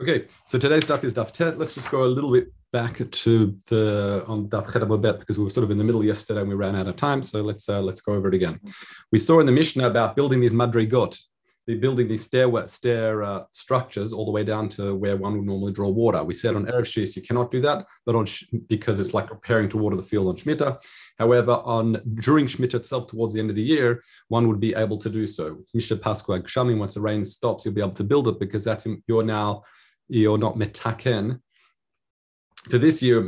Okay, 0.00 0.26
so 0.44 0.58
today's 0.58 0.84
daf 0.84 1.04
is 1.04 1.14
daf 1.14 1.30
tet. 1.32 1.58
Let's 1.58 1.74
just 1.74 1.90
go 1.90 2.04
a 2.04 2.06
little 2.06 2.32
bit 2.32 2.48
back 2.72 2.98
to 3.08 3.56
the 3.68 4.24
on 4.26 4.48
daf 4.48 4.72
chet 4.72 5.18
because 5.20 5.38
we 5.38 5.44
were 5.44 5.50
sort 5.50 5.64
of 5.64 5.70
in 5.70 5.78
the 5.78 5.84
middle 5.84 6.04
yesterday 6.04 6.40
and 6.40 6.48
we 6.48 6.54
ran 6.54 6.74
out 6.74 6.88
of 6.88 6.96
time. 6.96 7.22
So 7.22 7.42
let's 7.42 7.68
uh, 7.68 7.80
let's 7.80 8.00
go 8.00 8.14
over 8.14 8.28
it 8.28 8.34
again. 8.34 8.58
We 9.12 9.18
saw 9.18 9.38
in 9.40 9.46
the 9.46 9.52
Mishnah 9.52 9.86
about 9.86 10.16
building 10.16 10.40
these 10.40 10.54
madrigot, 10.54 11.18
the 11.66 11.76
building 11.76 12.08
these 12.08 12.24
stair 12.24 12.50
stair 12.68 13.22
uh, 13.22 13.44
structures 13.52 14.12
all 14.14 14.24
the 14.24 14.32
way 14.32 14.42
down 14.42 14.70
to 14.70 14.94
where 14.96 15.16
one 15.16 15.36
would 15.36 15.46
normally 15.46 15.72
draw 15.72 15.90
water. 15.90 16.24
We 16.24 16.34
said 16.34 16.56
on 16.56 16.66
erev 16.66 16.86
shis 16.86 17.14
you 17.14 17.22
cannot 17.22 17.50
do 17.50 17.60
that, 17.60 17.86
but 18.06 18.16
on 18.16 18.26
because 18.68 18.98
it's 18.98 19.14
like 19.14 19.28
preparing 19.28 19.68
to 19.68 19.76
water 19.76 19.96
the 19.96 20.02
field 20.02 20.26
on 20.28 20.36
shmita. 20.36 20.82
However, 21.18 21.52
on 21.64 22.00
during 22.14 22.46
shmita 22.46 22.74
itself, 22.74 23.08
towards 23.08 23.34
the 23.34 23.40
end 23.40 23.50
of 23.50 23.56
the 23.56 23.62
year, 23.62 24.02
one 24.28 24.48
would 24.48 24.58
be 24.58 24.74
able 24.74 24.98
to 24.98 25.10
do 25.10 25.26
so. 25.26 25.58
Mishnah 25.74 25.98
Pasqua 25.98 26.40
Gshamim, 26.40 26.78
once 26.78 26.94
the 26.94 27.00
rain 27.02 27.24
stops, 27.24 27.64
you'll 27.64 27.74
be 27.74 27.82
able 27.82 27.92
to 27.92 28.04
build 28.04 28.26
it 28.26 28.40
because 28.40 28.64
that's 28.64 28.86
you're 29.06 29.22
now 29.22 29.62
you're 30.12 30.38
not 30.38 30.56
metaken. 30.56 31.40
For 32.70 32.78
this 32.78 33.02
year, 33.02 33.24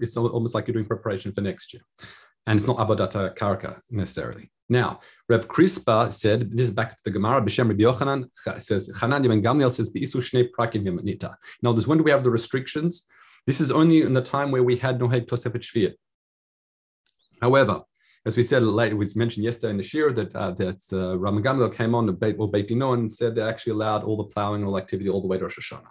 it's 0.00 0.16
almost 0.16 0.54
like 0.54 0.66
you're 0.66 0.72
doing 0.72 0.86
preparation 0.86 1.32
for 1.32 1.40
next 1.40 1.72
year. 1.72 1.82
And 2.46 2.58
it's 2.58 2.66
not 2.66 2.78
avadata 2.78 3.36
karka 3.36 3.80
necessarily. 3.90 4.50
Now, 4.68 5.00
Rev 5.28 5.46
Crispa 5.46 6.12
said, 6.12 6.50
this 6.50 6.68
is 6.68 6.72
back 6.72 6.96
to 6.96 7.02
the 7.04 7.10
Gemara, 7.10 7.42
B'Shem 7.42 7.68
Rabbi 7.68 7.82
Yochanan, 7.82 8.28
says, 8.62 8.90
Hanan 9.00 9.22
ben 9.22 9.42
Gamliel 9.42 9.70
says, 9.70 9.90
shnei 9.90 10.48
prakim. 10.58 11.36
Now, 11.62 11.72
this 11.72 11.86
when 11.86 11.98
do 11.98 12.04
we 12.04 12.10
have 12.10 12.24
the 12.24 12.30
restrictions? 12.30 13.06
This 13.46 13.60
is 13.60 13.70
only 13.70 14.00
in 14.02 14.14
the 14.14 14.22
time 14.22 14.50
where 14.50 14.62
we 14.62 14.76
had 14.76 14.98
no 14.98 15.08
head 15.08 15.28
tosefet 15.28 15.60
shviyat. 15.60 15.94
However, 17.40 17.82
as 18.24 18.36
we 18.36 18.42
said 18.42 18.62
later, 18.62 18.96
we 18.96 19.06
mentioned 19.16 19.44
yesterday 19.44 19.72
in 19.72 19.76
the 19.76 19.82
shir 19.82 20.12
that 20.12 20.34
uh, 20.34 20.52
that 20.52 20.82
uh, 20.92 21.68
came 21.70 21.94
on 21.94 22.14
Beit 22.14 22.36
or 22.38 22.50
Beit 22.50 22.68
Dino 22.68 22.92
and 22.92 23.10
said 23.10 23.34
they 23.34 23.42
actually 23.42 23.72
allowed 23.72 24.04
all 24.04 24.16
the 24.16 24.24
plowing 24.24 24.64
all 24.64 24.78
activity 24.78 25.08
all 25.10 25.20
the 25.20 25.26
way 25.26 25.38
to 25.38 25.44
Rosh 25.44 25.58
Hashanah. 25.58 25.90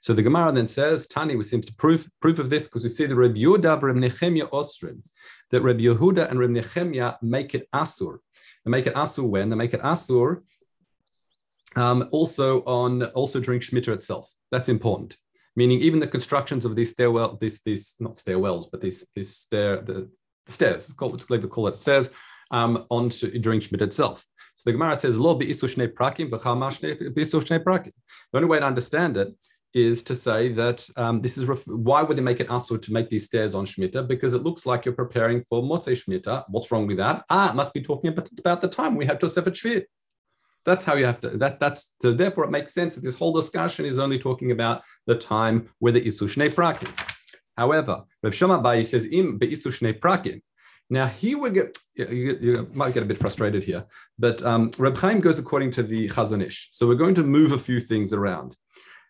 So 0.00 0.14
the 0.14 0.22
Gemara 0.22 0.52
then 0.52 0.68
says, 0.68 1.06
Tani, 1.06 1.36
we 1.36 1.42
seems 1.42 1.66
to 1.66 1.74
prove 1.74 2.08
proof 2.20 2.38
of 2.38 2.50
this 2.50 2.68
because 2.68 2.84
we 2.84 2.88
see 2.88 3.06
the 3.06 3.16
Reb 3.16 3.34
Yehuda 3.34 3.82
Reb 3.82 3.96
Nechemia 3.96 4.48
Osrim, 4.50 5.02
that 5.50 5.62
Reb 5.62 5.78
Yehuda 5.78 6.30
and 6.30 6.38
Reb 6.38 6.50
Nechemia 6.50 7.18
make 7.20 7.54
it 7.54 7.68
asur. 7.72 8.18
They 8.64 8.70
make 8.70 8.86
it 8.86 8.94
asur 8.94 9.28
when 9.28 9.50
they 9.50 9.56
make 9.56 9.74
it 9.74 9.82
asur. 9.82 10.42
Um, 11.76 12.08
also 12.12 12.62
on 12.62 13.04
also 13.04 13.40
during 13.40 13.60
Shemitah 13.60 13.88
itself. 13.88 14.32
That's 14.50 14.70
important. 14.70 15.16
Meaning 15.54 15.80
even 15.80 16.00
the 16.00 16.06
constructions 16.06 16.64
of 16.64 16.76
these 16.76 16.90
stairwell, 16.90 17.36
these 17.40 17.60
these 17.60 17.94
not 18.00 18.14
stairwells, 18.14 18.66
but 18.70 18.80
these 18.80 19.06
these 19.14 19.36
stair 19.36 19.82
the, 19.82 20.08
the 20.48 20.52
stairs. 20.52 20.84
It's 20.84 20.92
called, 20.92 21.14
it's 21.14 21.26
to 21.26 21.48
call 21.48 21.68
it 21.68 21.76
stairs 21.76 22.10
um, 22.50 22.86
onto 22.90 23.38
during 23.38 23.60
Shemitah 23.60 23.82
itself. 23.82 24.24
So 24.56 24.62
the 24.66 24.72
Gemara 24.72 24.96
says, 24.96 25.18
"Lo 25.18 25.38
prakim 25.38 26.30
prakim." 26.30 27.92
The 28.32 28.38
only 28.38 28.48
way 28.48 28.58
to 28.58 28.66
understand 28.66 29.16
it 29.16 29.28
is 29.74 30.02
to 30.02 30.14
say 30.14 30.50
that 30.54 30.88
um, 30.96 31.20
this 31.20 31.36
is 31.38 31.44
ref- 31.44 31.66
why 31.66 32.02
would 32.02 32.16
they 32.16 32.22
make 32.22 32.40
it 32.40 32.48
asur 32.48 32.80
to 32.80 32.92
make 32.92 33.08
these 33.10 33.26
stairs 33.26 33.54
on 33.54 33.66
Shemitah? 33.66 34.08
Because 34.08 34.34
it 34.34 34.42
looks 34.42 34.66
like 34.66 34.84
you're 34.84 34.94
preparing 34.94 35.44
for 35.48 35.62
Motzei 35.62 35.94
Shemitah. 35.94 36.44
What's 36.48 36.72
wrong 36.72 36.86
with 36.86 36.96
that? 36.96 37.24
Ah, 37.30 37.50
it 37.50 37.54
must 37.54 37.72
be 37.72 37.82
talking 37.82 38.08
about, 38.10 38.28
about 38.38 38.60
the 38.60 38.68
time 38.68 38.96
we 38.96 39.06
have 39.06 39.18
Tosefet 39.18 39.54
Shvit. 39.60 39.84
That's 40.64 40.84
how 40.84 40.96
you 40.96 41.06
have 41.06 41.20
to. 41.20 41.30
That 41.30 41.60
that's 41.60 41.94
therefore 42.00 42.44
it 42.44 42.50
makes 42.50 42.74
sense 42.74 42.94
that 42.94 43.04
this 43.04 43.14
whole 43.14 43.32
discussion 43.32 43.84
is 43.86 43.98
only 43.98 44.18
talking 44.18 44.50
about 44.50 44.82
the 45.06 45.14
time 45.14 45.68
where 45.78 45.92
the 45.92 46.00
isu 46.00 46.24
shnei 46.34 46.50
prakim. 46.50 46.90
However, 47.58 48.04
Rav 48.22 48.32
Bayi 48.32 48.86
says 48.86 49.06
im 49.06 49.38
beisu 49.38 49.72
shnei 49.76 49.98
prakim. 49.98 50.40
Now 50.88 51.06
he 51.06 51.34
would 51.34 51.54
get 51.54 51.76
you, 51.96 52.38
you, 52.40 52.70
might 52.72 52.94
get 52.94 53.02
a 53.02 53.06
bit 53.06 53.18
frustrated 53.18 53.64
here, 53.64 53.84
but 54.18 54.42
um, 54.42 54.70
Reb 54.78 54.96
Chaim 54.96 55.20
goes 55.20 55.38
according 55.38 55.72
to 55.72 55.82
the 55.82 56.08
Chazon 56.08 56.42
Ish. 56.42 56.68
So 56.70 56.86
we're 56.86 56.94
going 56.94 57.16
to 57.16 57.24
move 57.24 57.52
a 57.52 57.58
few 57.58 57.80
things 57.80 58.12
around. 58.12 58.56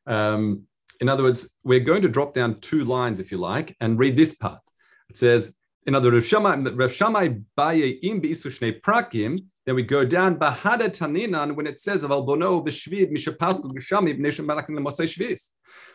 Um, 0.07 0.63
in 1.01 1.09
other 1.09 1.23
words, 1.23 1.49
we're 1.63 1.89
going 1.91 2.03
to 2.03 2.09
drop 2.09 2.35
down 2.35 2.55
two 2.55 2.83
lines, 2.85 3.21
if 3.21 3.31
you 3.31 3.39
like, 3.39 3.77
and 3.81 3.99
read 3.99 4.17
this 4.17 4.35
part. 4.35 4.63
It 5.11 5.19
says, 5.19 5.55
in 5.87 5.95
other 5.95 6.11
words, 6.11 6.33
Rav 6.33 6.93
Shammai 6.93 7.29
baye 7.55 7.91
im 8.03 8.21
prakim. 8.23 9.45
Then 9.69 9.75
we 9.75 9.83
go 9.83 10.03
down 10.03 10.39
bahada 10.39 10.89
taninan 10.89 11.55
when 11.55 11.67
it 11.67 11.79
says 11.79 12.03
of 12.03 12.11
albono 12.11 12.67
b'shvid 12.67 13.13
mishapasku 13.13 13.71
b'shami 13.71 14.19
b'neshim 14.19 14.47
lemotzei 14.47 15.05
shvis. 15.05 15.51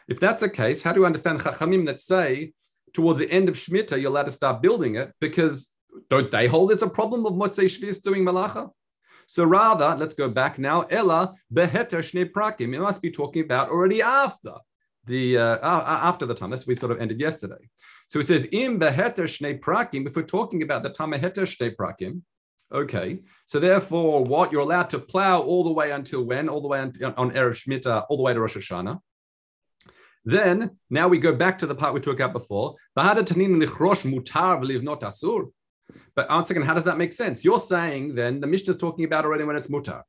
If 0.07 0.19
that's 0.19 0.41
the 0.41 0.49
case, 0.49 0.83
how 0.83 0.93
do 0.93 0.99
you 0.99 1.07
understand 1.07 1.39
chachamim 1.39 1.87
that 1.87 1.99
say 1.99 2.53
towards 2.93 3.17
the 3.17 3.31
end 3.31 3.49
of 3.49 3.55
Shemitah 3.55 3.99
you're 3.99 4.11
allowed 4.11 4.27
to 4.27 4.31
start 4.31 4.61
building 4.61 4.93
it 4.93 5.11
because 5.19 5.73
don't 6.07 6.29
they 6.29 6.45
hold 6.45 6.69
there's 6.69 6.83
a 6.83 6.87
problem 6.87 7.25
of 7.25 7.33
motzei 7.33 7.65
shvis 7.65 7.99
doing 7.99 8.23
malacha? 8.23 8.69
So 9.25 9.43
rather, 9.43 9.95
let's 9.97 10.13
go 10.13 10.29
back 10.29 10.59
now. 10.59 10.81
Ella 10.83 11.33
beheter 11.51 12.03
shnei 12.03 12.31
prakim. 12.31 12.75
It 12.75 12.79
must 12.79 13.01
be 13.01 13.09
talking 13.09 13.43
about 13.43 13.69
already 13.69 14.03
after 14.03 14.53
the 15.05 15.39
uh, 15.39 15.57
after 15.63 16.27
the. 16.27 16.35
That's 16.35 16.67
we 16.67 16.75
sort 16.75 16.91
of 16.91 17.01
ended 17.01 17.19
yesterday. 17.19 17.67
So 18.07 18.19
it 18.19 18.27
says 18.27 18.47
im 18.51 18.79
beheter 18.79 19.23
shnei 19.23 19.59
prakim. 19.59 20.05
If 20.05 20.15
we're 20.15 20.21
talking 20.21 20.61
about 20.61 20.83
the 20.83 20.91
time 20.91 21.13
heter 21.13 21.47
shnei 21.47 21.75
prakim, 21.75 22.21
okay. 22.73 23.19
So 23.45 23.59
therefore, 23.59 24.23
what 24.23 24.51
you're 24.51 24.61
allowed 24.61 24.89
to 24.91 24.99
plow 24.99 25.41
all 25.41 25.63
the 25.63 25.71
way 25.71 25.91
until 25.91 26.23
when? 26.23 26.49
All 26.49 26.61
the 26.61 26.67
way 26.67 26.79
on, 26.79 26.93
on 27.17 27.31
erev 27.31 27.51
shmita, 27.51 28.05
all 28.09 28.17
the 28.17 28.23
way 28.23 28.33
to 28.33 28.41
Rosh 28.41 28.57
Hashanah. 28.57 28.99
Then 30.25 30.77
now 30.89 31.07
we 31.07 31.17
go 31.17 31.33
back 31.33 31.57
to 31.59 31.67
the 31.67 31.75
part 31.75 31.93
we 31.93 31.99
took 31.99 32.21
out 32.21 32.33
before. 32.33 32.75
But 32.95 33.05
once 36.29 36.49
again, 36.49 36.63
how 36.63 36.73
does 36.73 36.85
that 36.85 36.97
make 36.97 37.13
sense? 37.13 37.43
You're 37.43 37.59
saying 37.59 38.15
then 38.15 38.39
the 38.39 38.47
Mishnah 38.47 38.73
is 38.73 38.79
talking 38.79 39.05
about 39.05 39.25
already 39.25 39.43
when 39.43 39.55
it's 39.55 39.67
mutar. 39.67 40.03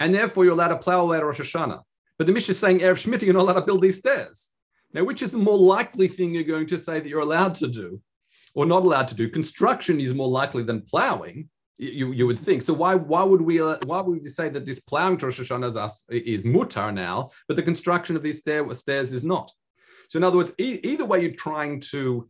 And 0.00 0.14
therefore 0.14 0.44
you're 0.44 0.54
allowed 0.54 0.68
to 0.68 0.78
plow 0.78 1.02
away 1.02 1.20
Rosh 1.20 1.40
Hashanah. 1.40 1.82
But 2.18 2.26
the 2.26 2.32
Mishnah 2.32 2.52
is 2.52 2.58
saying 2.58 2.78
Erev 2.78 3.04
Shemitah, 3.04 3.22
you're 3.22 3.34
not 3.34 3.42
allowed 3.42 3.60
to 3.60 3.66
build 3.66 3.82
these 3.82 3.98
stairs. 3.98 4.50
Now, 4.92 5.04
which 5.04 5.22
is 5.22 5.32
the 5.32 5.38
more 5.38 5.58
likely 5.58 6.08
thing 6.08 6.32
you're 6.32 6.44
going 6.44 6.66
to 6.68 6.78
say 6.78 7.00
that 7.00 7.08
you're 7.08 7.20
allowed 7.20 7.54
to 7.56 7.66
do 7.66 8.00
or 8.54 8.64
not 8.64 8.84
allowed 8.84 9.08
to 9.08 9.14
do? 9.14 9.28
Construction 9.28 10.00
is 10.00 10.14
more 10.14 10.28
likely 10.28 10.62
than 10.62 10.82
plowing. 10.82 11.50
You, 11.76 12.12
you 12.12 12.26
would 12.28 12.38
think 12.38 12.62
so. 12.62 12.72
Why 12.72 12.94
why 12.94 13.24
would 13.24 13.40
we 13.40 13.60
uh, 13.60 13.78
why 13.84 14.00
would 14.00 14.22
we 14.22 14.28
say 14.28 14.48
that 14.48 14.64
this 14.64 14.78
plowing 14.78 15.18
to 15.18 15.26
Rosh 15.26 15.40
Hashanah 15.40 15.70
is, 15.70 16.04
is 16.08 16.44
mutar 16.44 16.94
now, 16.94 17.30
but 17.48 17.56
the 17.56 17.64
construction 17.64 18.14
of 18.14 18.22
these 18.22 18.38
stair, 18.38 18.72
stairs 18.74 19.12
is 19.12 19.24
not? 19.24 19.50
So 20.08 20.18
in 20.18 20.24
other 20.24 20.36
words, 20.36 20.52
e- 20.58 20.80
either 20.84 21.04
way, 21.04 21.22
you're 21.22 21.32
trying 21.32 21.80
to 21.80 22.28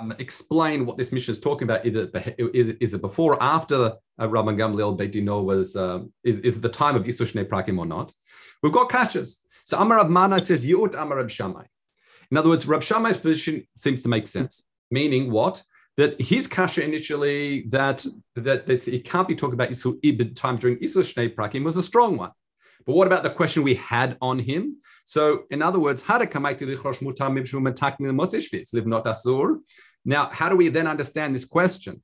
um, 0.00 0.12
explain 0.18 0.86
what 0.86 0.96
this 0.96 1.12
Mishnah 1.12 1.32
is 1.32 1.38
talking 1.38 1.64
about. 1.64 1.84
Is 1.84 1.96
it, 1.96 2.36
is, 2.54 2.68
is 2.80 2.94
it 2.94 3.00
before 3.00 3.34
or 3.34 3.42
after 3.42 3.92
uh, 4.18 4.28
Rabban 4.28 4.56
Gamliel 4.56 4.96
Beit 4.96 5.12
Dino 5.12 5.42
was, 5.42 5.76
um, 5.76 6.12
is, 6.24 6.38
is 6.38 6.60
the 6.60 6.68
time 6.68 6.96
of 6.96 7.04
Isushne 7.04 7.44
Prakim 7.44 7.78
or 7.78 7.86
not? 7.86 8.12
We've 8.62 8.72
got 8.72 8.88
kashas. 8.88 9.36
So 9.64 9.78
Amar 9.78 9.98
Rab 9.98 10.08
Mana 10.08 10.40
says 10.40 10.64
Yut 10.66 10.94
Amar 10.94 11.18
Rab 11.18 11.30
Shammai. 11.30 11.64
In 12.30 12.36
other 12.36 12.48
words, 12.48 12.66
Rab 12.66 12.82
Shammai's 12.82 13.18
position 13.18 13.66
seems 13.76 14.02
to 14.02 14.08
make 14.08 14.26
sense. 14.26 14.64
Meaning 14.90 15.30
what? 15.30 15.62
That 15.98 16.20
his 16.20 16.46
kasha 16.46 16.82
initially 16.82 17.64
that 17.68 18.06
that, 18.36 18.66
that 18.66 18.88
it 18.88 19.04
can't 19.04 19.28
be 19.28 19.34
talking 19.34 19.54
about 19.54 19.70
Isu 19.70 19.98
time 20.34 20.56
during 20.56 20.78
Isushne 20.78 21.34
Prakim 21.34 21.64
was 21.64 21.76
a 21.76 21.82
strong 21.82 22.16
one. 22.16 22.30
But 22.86 22.94
what 22.94 23.06
about 23.06 23.22
the 23.22 23.30
question 23.30 23.62
we 23.62 23.74
had 23.74 24.16
on 24.20 24.38
him? 24.38 24.78
So, 25.04 25.44
in 25.50 25.62
other 25.62 25.78
words, 25.78 26.02
how 26.02 26.18
live 28.72 28.86
not 28.86 29.04
asur. 29.04 29.58
Now, 30.04 30.30
how 30.32 30.48
do 30.48 30.56
we 30.56 30.68
then 30.68 30.86
understand 30.86 31.34
this 31.34 31.44
question 31.44 32.02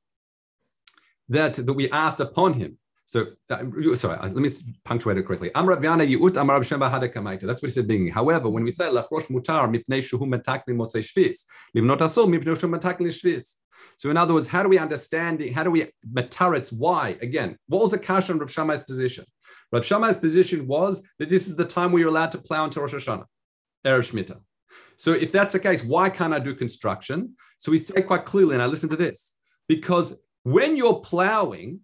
that, 1.29 1.55
that 1.55 1.73
we 1.73 1.91
asked 1.91 2.21
upon 2.21 2.55
him? 2.55 2.78
So, 3.09 3.25
uh, 3.49 3.65
sorry, 3.95 4.19
uh, 4.19 4.29
let 4.29 4.37
me 4.37 4.51
punctuate 4.85 5.17
it 5.17 5.23
correctly. 5.25 5.51
That's 5.55 5.67
what 5.67 6.61
he 7.63 7.69
said. 7.71 7.89
Being, 7.89 8.09
however, 8.09 8.51
when 8.51 8.65
we 8.65 8.71
say 8.71 8.85
lachrosh 8.85 9.29
mutar 9.29 9.67
mipnei 9.67 10.03
motzei 10.77 11.03
shvis, 11.03 11.45
mipnei 11.75 13.09
shvis. 13.09 13.55
So, 13.97 14.11
in 14.11 14.19
other 14.19 14.35
words, 14.35 14.47
how 14.47 14.63
do 14.63 14.69
we 14.69 14.77
understand 14.77 15.41
it? 15.41 15.55
How 15.55 15.65
do 15.65 15.71
we 15.71 15.91
mataritz 16.07 16.71
why? 16.71 17.17
Again, 17.23 17.57
what 17.67 17.81
was 17.81 17.93
the 17.93 17.99
kash 17.99 18.29
on 18.29 18.41
Rav 18.41 18.51
Shammai's 18.51 18.83
position? 18.83 19.25
Rav 19.73 19.87
Shammai's 19.87 20.19
position 20.19 20.67
was 20.67 21.03
that 21.19 21.31
this 21.31 21.49
is 21.49 21.57
the 21.57 21.65
time 21.65 21.93
where 21.93 22.01
you're 22.01 22.11
allowed 22.11 22.33
to 22.33 22.39
plow 22.39 22.67
into 22.67 22.79
Rosh 22.79 22.93
Hashanah, 22.93 23.25
Erev 23.87 24.13
Shemitah. 24.13 24.43
So 24.99 25.13
if 25.15 25.33
that's 25.33 25.55
the 25.55 25.61
case, 25.61 25.83
why 25.83 26.11
can't 26.11 26.35
I 26.35 26.41
do 26.41 26.55
construction? 26.55 27.37
So 27.57 27.73
we 27.73 27.79
say 27.79 28.03
quite 28.03 28.27
clearly, 28.27 28.53
and 28.53 28.63
I 28.63 28.67
listen 28.67 28.91
to 28.91 28.97
this, 28.97 29.35
because 29.67 30.19
when 30.43 30.77
you're 30.77 31.01
plowing, 31.01 31.81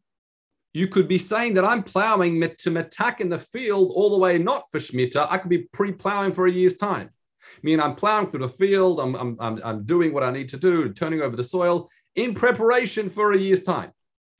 you 0.74 0.88
could 0.88 1.06
be 1.06 1.18
saying 1.18 1.54
that 1.54 1.64
I'm 1.64 1.84
plowing 1.84 2.40
to 2.58 2.78
attack 2.78 3.20
in 3.20 3.28
the 3.28 3.38
field 3.38 3.92
all 3.94 4.10
the 4.10 4.18
way 4.18 4.38
not 4.38 4.64
for 4.70 4.78
Shemitah. 4.78 5.28
I 5.30 5.38
could 5.38 5.48
be 5.48 5.68
pre-plowing 5.72 6.32
for 6.32 6.46
a 6.46 6.50
year's 6.50 6.76
time. 6.76 7.10
I 7.40 7.60
mean, 7.62 7.78
I'm 7.80 7.94
plowing 7.94 8.26
through 8.26 8.40
the 8.40 8.48
field, 8.48 8.98
I'm, 8.98 9.14
I'm, 9.14 9.36
I'm, 9.40 9.60
I'm 9.64 9.84
doing 9.84 10.12
what 10.12 10.24
I 10.24 10.32
need 10.32 10.48
to 10.48 10.56
do, 10.56 10.92
turning 10.92 11.22
over 11.22 11.36
the 11.36 11.44
soil 11.44 11.88
in 12.16 12.34
preparation 12.34 13.08
for 13.08 13.32
a 13.32 13.38
year's 13.38 13.62
time. 13.62 13.92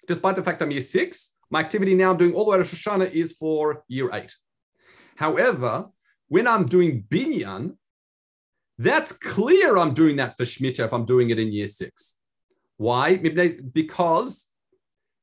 Despite 0.08 0.34
the 0.34 0.42
fact 0.42 0.60
I'm 0.60 0.72
year 0.72 0.80
six, 0.80 1.34
my 1.50 1.60
activity 1.60 1.94
now 1.94 2.10
I'm 2.10 2.16
doing 2.16 2.34
all 2.34 2.44
the 2.44 2.50
way 2.50 2.56
to 2.56 2.64
Rosh 2.64 2.74
Hashanah 2.74 3.12
is 3.12 3.34
for 3.34 3.84
year 3.86 4.10
eight. 4.12 4.34
However, 5.14 5.86
when 6.26 6.48
I'm 6.48 6.66
doing 6.66 7.04
binyan, 7.08 7.76
that's 8.76 9.12
clear 9.12 9.76
I'm 9.76 9.94
doing 9.94 10.16
that 10.16 10.36
for 10.36 10.44
Shemitah 10.44 10.80
if 10.80 10.92
I'm 10.92 11.04
doing 11.04 11.30
it 11.30 11.38
in 11.38 11.52
year 11.52 11.68
six. 11.68 12.16
Why? 12.76 13.16
Because 13.16 14.48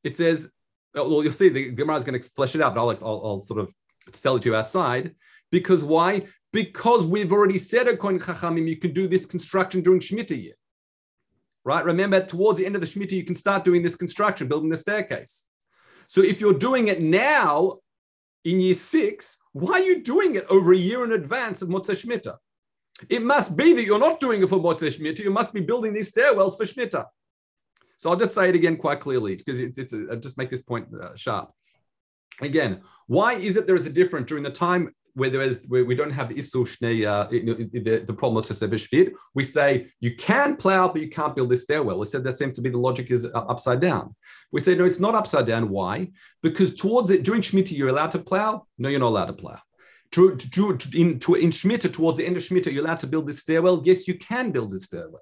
it 0.05 0.15
says, 0.15 0.49
well, 0.93 1.23
you'll 1.23 1.31
see 1.31 1.49
the 1.49 1.71
Gemara 1.71 1.97
is 1.97 2.03
going 2.03 2.21
to 2.21 2.29
flesh 2.29 2.55
it 2.55 2.61
out, 2.61 2.75
but 2.75 2.81
I'll, 2.81 2.89
I'll, 3.01 3.21
I'll 3.25 3.39
sort 3.39 3.59
of 3.59 3.73
tell 4.11 4.35
it 4.35 4.43
to 4.43 4.49
you 4.49 4.55
outside. 4.55 5.15
Because 5.51 5.83
why? 5.83 6.27
Because 6.53 7.05
we've 7.05 7.31
already 7.31 7.57
said, 7.57 7.87
oh, 7.87 7.91
according 7.91 8.19
to 8.19 8.25
Chachamim, 8.25 8.67
you 8.67 8.77
can 8.77 8.93
do 8.93 9.07
this 9.07 9.25
construction 9.25 9.81
during 9.81 9.99
Shemitah 9.99 10.41
year. 10.41 10.53
Right? 11.63 11.85
Remember, 11.85 12.25
towards 12.25 12.57
the 12.57 12.65
end 12.65 12.75
of 12.75 12.81
the 12.81 12.87
Shemitah, 12.87 13.11
you 13.11 13.23
can 13.23 13.35
start 13.35 13.63
doing 13.63 13.83
this 13.83 13.95
construction, 13.95 14.47
building 14.47 14.69
the 14.69 14.77
staircase. 14.77 15.45
So 16.07 16.21
if 16.21 16.41
you're 16.41 16.53
doing 16.53 16.87
it 16.89 17.01
now 17.01 17.77
in 18.43 18.59
year 18.59 18.73
six, 18.73 19.37
why 19.53 19.73
are 19.73 19.81
you 19.81 20.01
doing 20.01 20.35
it 20.35 20.45
over 20.49 20.73
a 20.73 20.77
year 20.77 21.03
in 21.03 21.11
advance 21.13 21.61
of 21.61 21.69
Motzei 21.69 21.95
Shemitah? 21.95 22.37
It 23.09 23.21
must 23.21 23.55
be 23.55 23.73
that 23.73 23.83
you're 23.83 23.99
not 23.99 24.19
doing 24.19 24.43
it 24.43 24.49
for 24.49 24.57
Motzei 24.57 24.97
Shemitah. 24.97 25.19
You 25.19 25.31
must 25.31 25.53
be 25.53 25.61
building 25.61 25.93
these 25.93 26.11
stairwells 26.11 26.57
for 26.57 26.65
Shemitah. 26.65 27.05
So 28.01 28.09
I'll 28.09 28.17
just 28.17 28.33
say 28.33 28.49
it 28.49 28.55
again 28.55 28.77
quite 28.77 28.99
clearly 28.99 29.35
because 29.35 29.59
it's, 29.59 29.77
it's 29.77 29.93
a, 29.93 30.17
just 30.17 30.35
make 30.35 30.49
this 30.49 30.63
point 30.63 30.87
uh, 30.91 31.15
sharp. 31.15 31.51
Again, 32.41 32.81
why 33.05 33.33
is 33.35 33.57
it 33.57 33.67
there 33.67 33.75
is 33.75 33.85
a 33.85 33.91
difference 33.91 34.27
during 34.27 34.43
the 34.43 34.49
time 34.49 34.95
where 35.13 35.29
there 35.29 35.43
is 35.43 35.63
where 35.67 35.85
we 35.85 35.93
don't 35.93 36.09
have 36.09 36.29
the 36.29 36.33
isu 36.33 36.65
shnei, 36.65 37.05
uh, 37.05 37.27
the, 37.29 38.03
the 38.03 38.13
problem 38.13 38.37
of 38.37 38.45
shvit? 38.49 39.11
We 39.35 39.43
say 39.43 39.85
you 39.99 40.15
can 40.15 40.55
plow, 40.55 40.87
but 40.87 41.03
you 41.03 41.09
can't 41.09 41.35
build 41.35 41.51
this 41.51 41.61
stairwell. 41.61 41.99
We 41.99 42.05
said 42.05 42.23
that 42.23 42.39
seems 42.39 42.55
to 42.55 42.61
be 42.63 42.71
the 42.71 42.79
logic 42.79 43.11
is 43.11 43.25
uh, 43.25 43.29
upside 43.33 43.81
down. 43.81 44.15
We 44.51 44.61
say 44.61 44.73
no, 44.73 44.85
it's 44.85 44.99
not 44.99 45.13
upside 45.13 45.45
down. 45.45 45.69
Why? 45.69 46.09
Because 46.41 46.73
towards 46.73 47.11
it 47.11 47.21
during 47.21 47.43
Shemitah 47.43 47.77
you're 47.77 47.89
allowed 47.89 48.13
to 48.13 48.19
plow. 48.19 48.65
No, 48.79 48.89
you're 48.89 48.99
not 48.99 49.09
allowed 49.09 49.27
to 49.27 49.33
plow. 49.33 49.59
To, 50.13 50.35
to, 50.35 50.79
in, 50.95 51.19
to, 51.19 51.35
in 51.35 51.51
towards 51.51 52.17
the 52.17 52.25
end 52.25 52.35
of 52.35 52.41
Shemitah, 52.41 52.73
you're 52.73 52.83
allowed 52.83 52.99
to 53.01 53.07
build 53.07 53.27
this 53.27 53.39
stairwell. 53.39 53.83
Yes, 53.85 54.07
you 54.07 54.15
can 54.17 54.49
build 54.49 54.73
this 54.73 54.85
stairwell. 54.85 55.21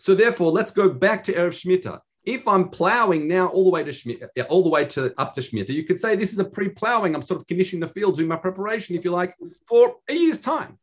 So 0.00 0.16
therefore, 0.16 0.50
let's 0.50 0.72
go 0.72 0.88
back 0.88 1.22
to 1.24 1.32
Erev 1.32 1.54
Shemitah 1.54 2.00
if 2.26 2.48
I'm 2.48 2.68
plowing 2.68 3.28
now 3.28 3.46
all 3.46 3.62
the 3.62 3.70
way 3.70 3.84
to 3.84 3.90
Shemitah, 3.90 4.46
all 4.48 4.64
the 4.64 4.68
way 4.68 4.84
to 4.86 5.14
up 5.16 5.32
to 5.34 5.40
Shemitah, 5.40 5.70
you 5.70 5.84
could 5.84 6.00
say 6.00 6.16
this 6.16 6.32
is 6.32 6.40
a 6.40 6.44
pre-plowing. 6.44 7.14
I'm 7.14 7.22
sort 7.22 7.40
of 7.40 7.46
conditioning 7.46 7.80
the 7.80 7.88
field, 7.88 8.16
doing 8.16 8.28
my 8.28 8.36
preparation, 8.36 8.96
if 8.96 9.04
you 9.04 9.12
like, 9.12 9.34
for 9.66 9.96
a 10.08 10.14
year's 10.14 10.40
time. 10.40 10.76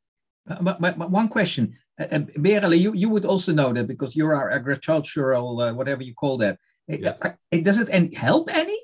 But, 0.45 0.79
but, 0.81 0.97
but 0.97 1.11
one 1.11 1.27
question, 1.27 1.75
uh, 1.99 2.05
uh 2.05 2.19
Berele, 2.19 2.79
you, 2.79 2.93
you 2.93 3.09
would 3.09 3.25
also 3.25 3.51
know 3.51 3.73
that 3.73 3.87
because 3.87 4.15
you're 4.15 4.35
our 4.35 4.49
agricultural, 4.51 5.59
uh, 5.59 5.73
whatever 5.73 6.01
you 6.01 6.13
call 6.13 6.37
that. 6.37 6.57
Yes. 6.87 7.19
Uh, 7.21 7.31
it, 7.51 7.63
does 7.63 7.77
it 7.79 8.13
help 8.13 8.53
any 8.53 8.79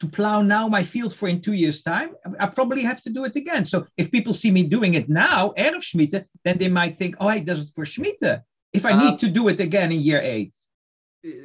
to 0.00 0.06
plow 0.08 0.40
now 0.40 0.68
my 0.68 0.82
field 0.82 1.14
for 1.14 1.28
in 1.28 1.42
two 1.42 1.52
years' 1.52 1.82
time? 1.82 2.10
I 2.38 2.46
probably 2.46 2.82
have 2.82 3.02
to 3.02 3.10
do 3.10 3.24
it 3.24 3.36
again. 3.36 3.66
So 3.66 3.86
if 3.98 4.10
people 4.10 4.32
see 4.32 4.50
me 4.50 4.62
doing 4.62 4.94
it 4.94 5.10
now, 5.10 5.52
out 5.56 5.74
of 5.74 5.82
Shemitah, 5.82 6.24
then 6.44 6.56
they 6.56 6.68
might 6.68 6.96
think, 6.96 7.16
oh, 7.20 7.28
he 7.28 7.42
does 7.42 7.60
it 7.60 7.70
for 7.74 7.84
Shemitah. 7.84 8.42
If 8.72 8.86
I 8.86 8.98
need 8.98 9.18
to 9.18 9.28
do 9.28 9.48
it 9.48 9.58
again 9.58 9.90
in 9.92 10.00
year 10.00 10.20
eight 10.22 10.54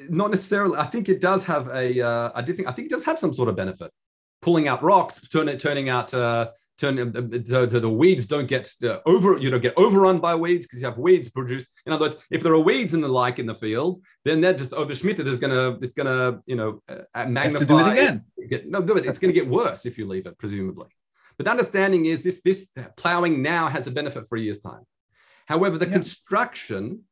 not 0.09 0.31
necessarily. 0.31 0.77
I 0.77 0.85
think 0.85 1.09
it 1.09 1.21
does 1.21 1.43
have 1.45 1.67
a. 1.67 2.01
Uh, 2.01 2.31
I 2.35 2.41
did 2.41 2.55
think. 2.57 2.67
I 2.67 2.71
think 2.71 2.87
it 2.87 2.91
does 2.91 3.05
have 3.05 3.19
some 3.19 3.33
sort 3.33 3.49
of 3.49 3.55
benefit. 3.55 3.91
Pulling 4.41 4.67
out 4.67 4.83
rocks, 4.83 5.19
turning 5.29 5.57
turning 5.57 5.89
out. 5.89 6.13
Uh, 6.13 6.51
turn 6.77 6.99
uh, 6.99 7.45
so 7.45 7.65
the, 7.65 7.79
the 7.79 7.89
weeds 7.89 8.27
don't 8.27 8.47
get 8.47 8.71
uh, 8.83 8.99
over. 9.05 9.37
You 9.37 9.49
don't 9.49 9.61
get 9.61 9.73
overrun 9.77 10.19
by 10.19 10.35
weeds 10.35 10.65
because 10.65 10.81
you 10.81 10.87
have 10.87 10.97
weeds 10.97 11.29
produced. 11.29 11.71
In 11.85 11.93
other 11.93 12.05
words, 12.05 12.17
if 12.29 12.43
there 12.43 12.53
are 12.53 12.59
weeds 12.59 12.93
in 12.93 13.01
the 13.01 13.07
like 13.07 13.39
in 13.39 13.45
the 13.45 13.53
field, 13.53 14.01
then 14.23 14.41
they're 14.41 14.53
just 14.53 14.73
over 14.73 14.93
Schmidt. 14.93 15.17
There's 15.17 15.37
gonna. 15.37 15.77
It's 15.81 15.93
gonna. 15.93 16.41
You 16.45 16.55
know, 16.55 16.81
uh, 16.87 17.25
magnify. 17.25 17.59
to 17.59 17.65
do 17.65 17.79
it 17.79 17.91
again. 17.91 18.25
Get, 18.49 18.69
no, 18.69 18.81
do 18.81 18.97
it. 18.97 19.05
It's 19.05 19.19
going 19.19 19.33
to 19.33 19.39
get 19.39 19.49
worse 19.49 19.85
if 19.85 19.97
you 19.97 20.07
leave 20.07 20.27
it, 20.27 20.37
presumably. 20.37 20.87
But 21.37 21.45
the 21.45 21.51
understanding 21.51 22.05
is 22.05 22.23
this: 22.23 22.41
this 22.41 22.69
plowing 22.95 23.41
now 23.41 23.67
has 23.67 23.87
a 23.87 23.91
benefit 23.91 24.27
for 24.27 24.37
a 24.37 24.41
year's 24.41 24.59
time. 24.59 24.83
However, 25.47 25.77
the 25.77 25.85
yeah. 25.85 25.93
construction 25.93 27.03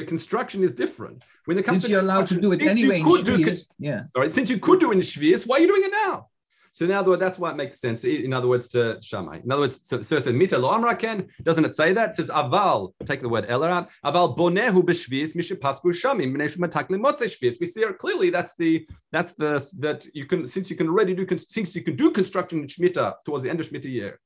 the 0.00 0.06
construction 0.06 0.62
is 0.62 0.72
different. 0.72 1.22
When 1.44 1.58
it 1.58 1.64
comes 1.64 1.82
since 1.82 1.84
to 1.84 1.90
you're 1.90 2.00
allowed 2.00 2.28
to 2.28 2.40
do 2.40 2.52
it 2.52 2.62
anyway, 2.62 2.98
you 2.98 3.04
could 3.04 3.24
do, 3.24 3.56
yeah. 3.78 4.02
Sorry, 4.14 4.30
since 4.30 4.50
you 4.50 4.58
could 4.58 4.80
do 4.80 4.90
it 4.92 4.94
in 4.94 5.00
Shvius, 5.00 5.46
why 5.46 5.56
are 5.56 5.60
you 5.60 5.68
doing 5.68 5.84
it 5.84 5.92
now? 5.92 6.28
So 6.72 6.84
in 6.84 6.92
other 6.92 7.10
words, 7.10 7.20
that's 7.20 7.38
why 7.38 7.50
it 7.50 7.56
makes 7.56 7.80
sense. 7.80 8.04
In 8.04 8.32
other 8.32 8.46
words, 8.46 8.68
to 8.68 8.98
Shammai. 9.02 9.40
In 9.44 9.50
other 9.50 9.62
words, 9.62 9.80
so, 9.82 10.02
so 10.02 10.16
it 10.16 10.24
says 10.24 10.32
mita 10.32 10.56
lo 10.56 10.70
amraken. 10.70 11.28
Doesn't 11.42 11.64
it 11.64 11.74
say 11.74 11.92
that? 11.92 12.10
It 12.10 12.14
says 12.14 12.30
aval. 12.30 12.92
Take 13.04 13.22
the 13.22 13.28
word 13.28 13.48
eler 13.48 13.68
out. 13.68 13.88
Aval 14.04 14.36
bonehu 14.36 14.82
b'shvius 14.82 15.34
mishapasku 15.34 15.86
shamim 15.86 16.36
shvius. 16.36 17.60
We 17.60 17.66
see 17.66 17.84
clearly. 17.98 18.30
That's 18.30 18.54
the 18.54 18.86
that's 19.10 19.32
the 19.32 19.52
that 19.80 20.06
you 20.14 20.26
can 20.26 20.46
since 20.46 20.70
you 20.70 20.76
can 20.76 20.88
already 20.88 21.14
do 21.14 21.26
since 21.48 21.74
you 21.74 21.82
can 21.82 21.96
do 21.96 22.12
construction 22.12 22.60
in 22.60 22.66
shmita 22.68 23.14
towards 23.24 23.42
the 23.42 23.50
end 23.50 23.58
of 23.60 23.68
shmita 23.68 23.90
year. 23.90 24.20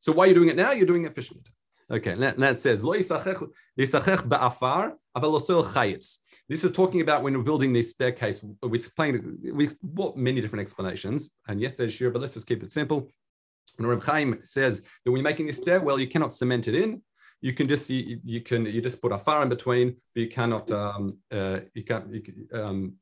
So 0.00 0.12
why 0.12 0.24
are 0.24 0.28
you 0.28 0.34
doing 0.34 0.50
it 0.50 0.56
now? 0.56 0.72
You're 0.72 0.86
doing 0.86 1.04
it 1.04 1.14
for 1.14 1.22
shmita. 1.22 1.48
Okay, 1.90 2.12
and 2.12 2.22
that, 2.22 2.58
says. 2.58 2.82
This 6.48 6.64
is 6.64 6.72
talking 6.72 7.00
about 7.00 7.22
when 7.22 7.36
we're 7.36 7.42
building 7.42 7.72
this 7.72 7.90
staircase. 7.90 8.44
We 8.62 8.78
explained 8.78 9.38
we 9.52 9.68
brought 9.82 10.16
many 10.16 10.40
different 10.42 10.60
explanations, 10.62 11.30
and 11.46 11.60
yesterday's 11.60 11.94
sure, 11.94 12.10
but 12.10 12.20
let's 12.20 12.34
just 12.34 12.46
keep 12.46 12.62
it 12.62 12.72
simple. 12.72 13.10
When 13.76 13.88
Reb 13.88 14.02
Chaim 14.02 14.40
says 14.44 14.80
that 14.80 15.10
when 15.10 15.20
you're 15.20 15.30
making 15.30 15.46
this 15.46 15.56
stairwell, 15.56 15.98
you 15.98 16.08
cannot 16.08 16.34
cement 16.34 16.68
it 16.68 16.74
in. 16.74 17.00
You 17.40 17.52
can 17.54 17.68
just 17.68 17.88
you, 17.88 18.20
you 18.24 18.42
can 18.42 18.66
you 18.66 18.82
just 18.82 19.00
put 19.00 19.12
a 19.12 19.18
far 19.18 19.42
in 19.42 19.48
between, 19.48 19.96
but 20.14 20.20
you 20.20 20.28
cannot 20.28 20.70
um, 20.70 21.18
uh, 21.30 21.60
you 21.72 21.84
can't 21.84 22.12
you, 22.12 22.22
um, 22.52 22.94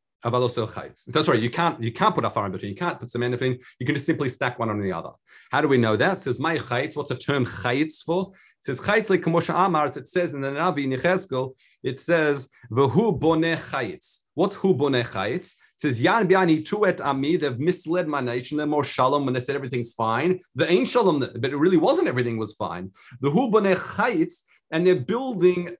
right. 1.28 1.40
You 1.40 1.50
can't 1.50 1.80
you 1.80 1.92
can't 1.92 2.14
put 2.14 2.24
a 2.24 2.30
far 2.30 2.46
in 2.46 2.52
between. 2.52 2.70
You 2.70 2.76
can't 2.76 2.98
put 2.98 3.14
in 3.14 3.30
between. 3.30 3.58
You 3.78 3.86
can 3.86 3.94
just 3.94 4.06
simply 4.06 4.28
stack 4.28 4.58
one 4.58 4.70
on 4.70 4.80
the 4.80 4.92
other. 4.92 5.10
How 5.50 5.60
do 5.60 5.68
we 5.68 5.78
know 5.78 5.96
that? 5.96 6.18
It 6.18 6.20
says 6.20 6.38
my 6.38 6.56
chayitz. 6.58 6.96
What's 6.96 7.10
the 7.10 7.16
term 7.16 7.46
chayitz 7.46 8.02
for? 8.02 8.32
It 8.32 8.66
says 8.66 8.80
chayitz 8.80 9.10
like 9.10 9.22
kamosha 9.22 9.54
amar. 9.54 9.86
It 9.86 10.08
says 10.08 10.34
in 10.34 10.40
the 10.40 10.50
Navi 10.50 10.84
in 10.84 10.90
Yechezkel. 10.90 11.54
It 11.82 12.00
says 12.00 12.48
v'hu 12.70 13.18
boneh 13.20 13.56
chayitz. 13.56 14.20
What's 14.34 14.56
hu 14.56 14.74
boneh 14.74 15.06
chayitz? 15.06 15.52
It 15.52 15.80
says 15.80 16.02
yan 16.02 16.26
biani 16.26 16.64
tuet 16.64 17.00
ami. 17.00 17.36
They've 17.36 17.58
misled 17.58 18.08
my 18.08 18.20
nation. 18.20 18.56
They're 18.56 18.66
more 18.66 18.84
shalom 18.84 19.26
when 19.26 19.34
they 19.34 19.40
said 19.40 19.54
everything's 19.54 19.92
fine. 19.92 20.40
The 20.54 20.68
ain't 20.70 20.88
shalom, 20.88 21.20
but 21.20 21.52
it 21.52 21.56
really 21.56 21.76
wasn't. 21.76 22.08
Everything 22.08 22.38
was 22.38 22.54
fine. 22.54 22.90
The 23.20 23.30
hu 23.30 23.50
boneh 23.50 23.76
chayitz, 23.76 24.42
and 24.70 24.84
they're 24.86 24.96
building 24.96 25.76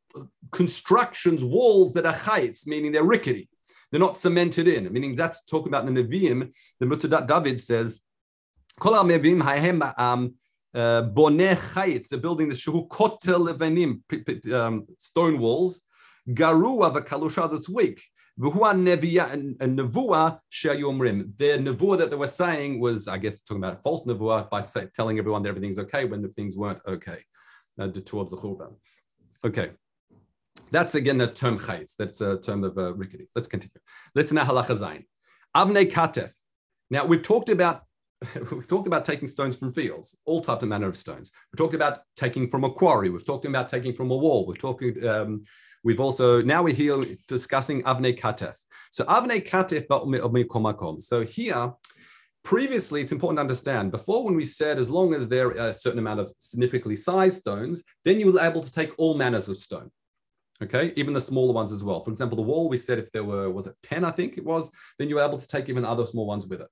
constructions, 0.53 1.43
walls 1.43 1.93
that 1.95 2.07
are 2.07 2.15
chayitz, 2.15 2.67
meaning 2.67 2.93
they're 2.93 3.03
rickety. 3.03 3.49
They're 3.97 4.07
not 4.07 4.19
cemented 4.19 4.69
in, 4.69 4.93
meaning 4.93 5.15
that's 5.15 5.43
talking 5.47 5.69
about 5.69 5.87
the 5.87 5.91
Nevi'im. 5.91 6.53
The 6.79 6.85
Metzudat 6.85 7.27
David 7.27 7.59
says, 7.63 8.03
Kol 8.79 8.93
Nevi'im 8.93 9.43
hahem 9.43 9.83
um, 9.97 10.35
uh, 10.75 11.05
boneh 11.05 12.07
they're 12.11 12.21
building 12.21 12.51
the 12.51 12.55
shehu 12.55 12.87
kotel 12.89 13.49
levanim, 13.49 14.53
um, 14.53 14.87
stone 14.99 15.39
walls, 15.39 15.81
garua 16.29 16.95
v'kalusha, 16.95 17.51
that's 17.51 17.71
weak. 17.71 18.03
V'hua 18.39 18.77
nevuah 19.59 20.41
sheyomrim. 20.53 21.35
Their 21.39 21.57
nevuah 21.57 21.97
that 21.97 22.11
they 22.11 22.17
were 22.17 22.27
saying 22.27 22.79
was, 22.79 23.09
I 23.09 23.17
guess, 23.17 23.41
talking 23.41 23.65
about 23.65 23.79
a 23.79 23.81
false 23.81 24.05
nevuah 24.05 24.51
by 24.51 24.61
telling 24.95 25.19
everyone 25.19 25.43
that 25.45 25.49
everything's 25.49 25.79
okay 25.79 26.05
when 26.05 26.21
the 26.21 26.29
things 26.29 26.55
weren't 26.55 26.83
okay 26.87 27.21
uh, 27.81 27.89
towards 28.05 28.33
the 28.33 28.37
churban. 28.37 28.75
Okay. 29.43 29.71
That's 30.71 30.95
again 30.95 31.19
the 31.19 31.29
term 31.29 31.59
chayitz. 31.59 31.95
That's 31.99 32.21
a 32.21 32.39
term 32.39 32.65
of 32.65 32.77
uh, 32.77 32.95
rickety. 32.95 33.29
Let's 33.35 33.49
continue. 33.49 33.81
Listen 34.15 34.37
to 34.37 34.43
halacha 34.43 34.79
zayin. 34.79 35.05
Avnei 35.57 35.91
katef. 35.91 36.33
Now 36.91 37.05
we've 37.05 37.23
talked 37.23 37.49
about 37.51 37.83
we've 38.51 38.67
talked 38.67 38.87
about 38.87 39.05
taking 39.05 39.29
stones 39.29 39.57
from 39.57 39.73
fields, 39.73 40.17
all 40.25 40.41
types 40.41 40.63
of 40.63 40.69
manner 40.69 40.89
of 40.89 40.97
stones. 40.97 41.31
We've 41.53 41.59
talked 41.59 41.75
about 41.75 42.01
taking 42.17 42.49
from 42.49 42.65
a 42.65 42.71
quarry. 42.71 43.11
We've 43.11 43.27
talked 43.27 43.45
about 43.45 43.69
taking 43.69 43.93
from 43.93 44.11
a 44.11 44.17
wall. 44.17 44.47
We've 44.47 44.59
talked. 44.59 44.83
Um, 45.05 45.45
we've 45.85 46.01
also 46.01 46.43
now 46.43 46.63
we're 46.63 46.75
here 46.75 47.01
discussing 47.29 47.83
avnei 47.83 48.19
katef. 48.19 48.57
So 48.91 49.05
avnei 49.05 49.47
katef 49.47 49.87
komakom. 49.87 51.01
So 51.03 51.25
here. 51.25 51.73
Previously, 52.43 53.03
it's 53.03 53.11
important 53.11 53.39
to 53.39 53.41
understand. 53.41 53.91
Before, 53.91 54.25
when 54.25 54.37
we 54.37 54.45
said 54.45 54.79
as 54.79 54.89
long 54.89 55.15
as 55.15 55.27
there 55.27 55.49
are 55.49 55.71
a 55.71 55.73
certain 55.73 55.99
amount 55.99 56.21
of 56.21 56.33
significantly 56.39 56.95
sized 56.95 57.39
stones, 57.39 57.83
then 58.05 58.21
you 58.21 58.31
were 58.31 58.41
able 58.41 58.61
to 58.61 58.73
take 58.73 58.93
all 58.99 59.17
manners 59.17 59.49
of 59.49 59.57
stone 59.57 59.91
okay 60.63 60.93
even 60.97 61.15
the 61.15 61.21
smaller 61.21 61.53
ones 61.53 61.73
as 61.73 61.85
well. 61.85 62.03
For 62.03 62.11
example 62.11 62.37
the 62.37 62.43
wall 62.43 62.69
we 62.69 62.79
said 62.79 62.99
if 62.99 63.11
there 63.13 63.25
were 63.25 63.51
was 63.51 63.67
it 63.67 63.75
10 63.83 64.05
i 64.05 64.11
think 64.11 64.39
it 64.39 64.45
was 64.45 64.71
then 64.99 65.09
you 65.09 65.17
were 65.17 65.25
able 65.25 65.39
to 65.39 65.49
take 65.49 65.69
even 65.69 65.85
other 65.85 66.07
small 66.07 66.27
ones 66.27 66.47
with 66.47 66.61
it. 66.61 66.69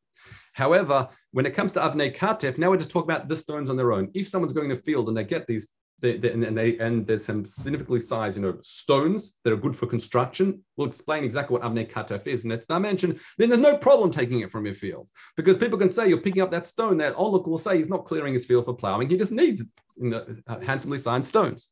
However 0.53 1.09
when 1.33 1.47
it 1.47 1.55
comes 1.55 1.73
to 1.73 1.81
avnei 1.81 2.15
katef 2.15 2.59
now 2.59 2.71
we're 2.71 2.77
just 2.77 2.91
talking 2.91 3.11
about 3.11 3.29
the 3.29 3.37
stones 3.37 3.71
on 3.71 3.77
their 3.77 3.93
own. 3.93 4.11
If 4.15 4.29
someone's 4.29 4.53
going 4.53 4.71
to 4.71 4.77
field 4.77 5.09
and 5.09 5.17
they 5.17 5.25
get 5.25 5.47
these 5.47 5.69
they, 6.05 6.19
they, 6.19 6.33
and 6.33 6.57
they 6.57 6.79
and 6.79 7.07
there's 7.07 7.25
some 7.25 7.47
significantly 7.47 8.01
sized, 8.01 8.37
you 8.37 8.43
know, 8.43 8.59
stones 8.61 9.37
that 9.43 9.53
are 9.53 9.57
good 9.57 9.75
for 9.75 9.87
construction. 9.87 10.63
We'll 10.77 10.87
explain 10.89 11.25
exactly 11.25 11.55
what 11.55 11.63
avnei 11.63 11.91
katef 11.91 12.27
is 12.27 12.45
and 12.45 12.53
in 12.53 12.59
its 12.59 12.67
dimension. 12.67 13.19
Then 13.39 13.49
there's 13.49 13.61
no 13.61 13.79
problem 13.79 14.11
taking 14.11 14.41
it 14.41 14.51
from 14.51 14.67
your 14.67 14.75
field 14.75 15.09
because 15.37 15.57
people 15.57 15.79
can 15.79 15.91
say 15.91 16.09
you're 16.09 16.21
picking 16.21 16.43
up 16.43 16.51
that 16.51 16.67
stone. 16.67 16.99
That 16.99 17.15
onlooker 17.17 17.51
will 17.51 17.59
say 17.59 17.79
he's 17.79 17.89
not 17.89 18.05
clearing 18.05 18.35
his 18.35 18.45
field 18.45 18.67
for 18.67 18.75
plowing. 18.75 19.09
He 19.09 19.17
just 19.17 19.33
needs 19.33 19.65
you 19.97 20.11
know, 20.11 20.27
uh, 20.47 20.61
handsomely 20.61 20.99
sized 20.99 21.27
stones. 21.27 21.71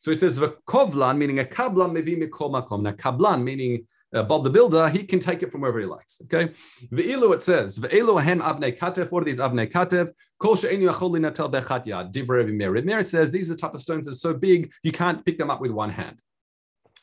So 0.00 0.10
it 0.10 0.20
says 0.20 0.38
kovlan, 0.38 1.16
meaning 1.16 1.38
a 1.38 1.44
kablan 1.44 1.92
mevi 1.92 2.22
mikol 2.22 2.50
makom. 2.52 2.82
Now 2.82 2.92
kablan 2.92 3.42
meaning 3.42 3.86
uh, 4.14 4.22
Bob 4.22 4.44
the 4.44 4.50
Builder, 4.50 4.88
he 4.88 5.04
can 5.04 5.20
take 5.20 5.42
it 5.42 5.52
from 5.52 5.60
wherever 5.60 5.80
he 5.80 5.86
likes. 5.86 6.20
Okay. 6.24 6.52
Ve'ilu 6.92 7.34
it 7.34 7.42
says, 7.42 7.78
Ve'ilu 7.78 8.20
hen 8.20 8.40
avnei 8.40 8.76
katev. 8.76 9.10
What 9.10 9.22
are 9.22 9.24
these 9.24 9.38
avnei 9.38 9.70
katev? 9.70 10.10
Kol 10.38 10.56
she'enu 10.56 10.90
yachol 10.90 11.10
linatel 11.10 11.50
bechat 11.50 11.86
yad. 11.86 12.12
Divrei 12.12 12.52
Meir. 12.52 12.82
Meir 12.82 13.04
says 13.04 13.30
these 13.30 13.50
are 13.50 13.54
the 13.54 13.60
type 13.60 13.74
of 13.74 13.80
stones 13.80 14.06
that 14.06 14.12
are 14.12 14.16
so 14.16 14.34
big 14.34 14.72
you 14.82 14.92
can't 14.92 15.24
pick 15.24 15.38
them 15.38 15.50
up 15.50 15.60
with 15.60 15.70
one 15.70 15.90
hand. 15.90 16.18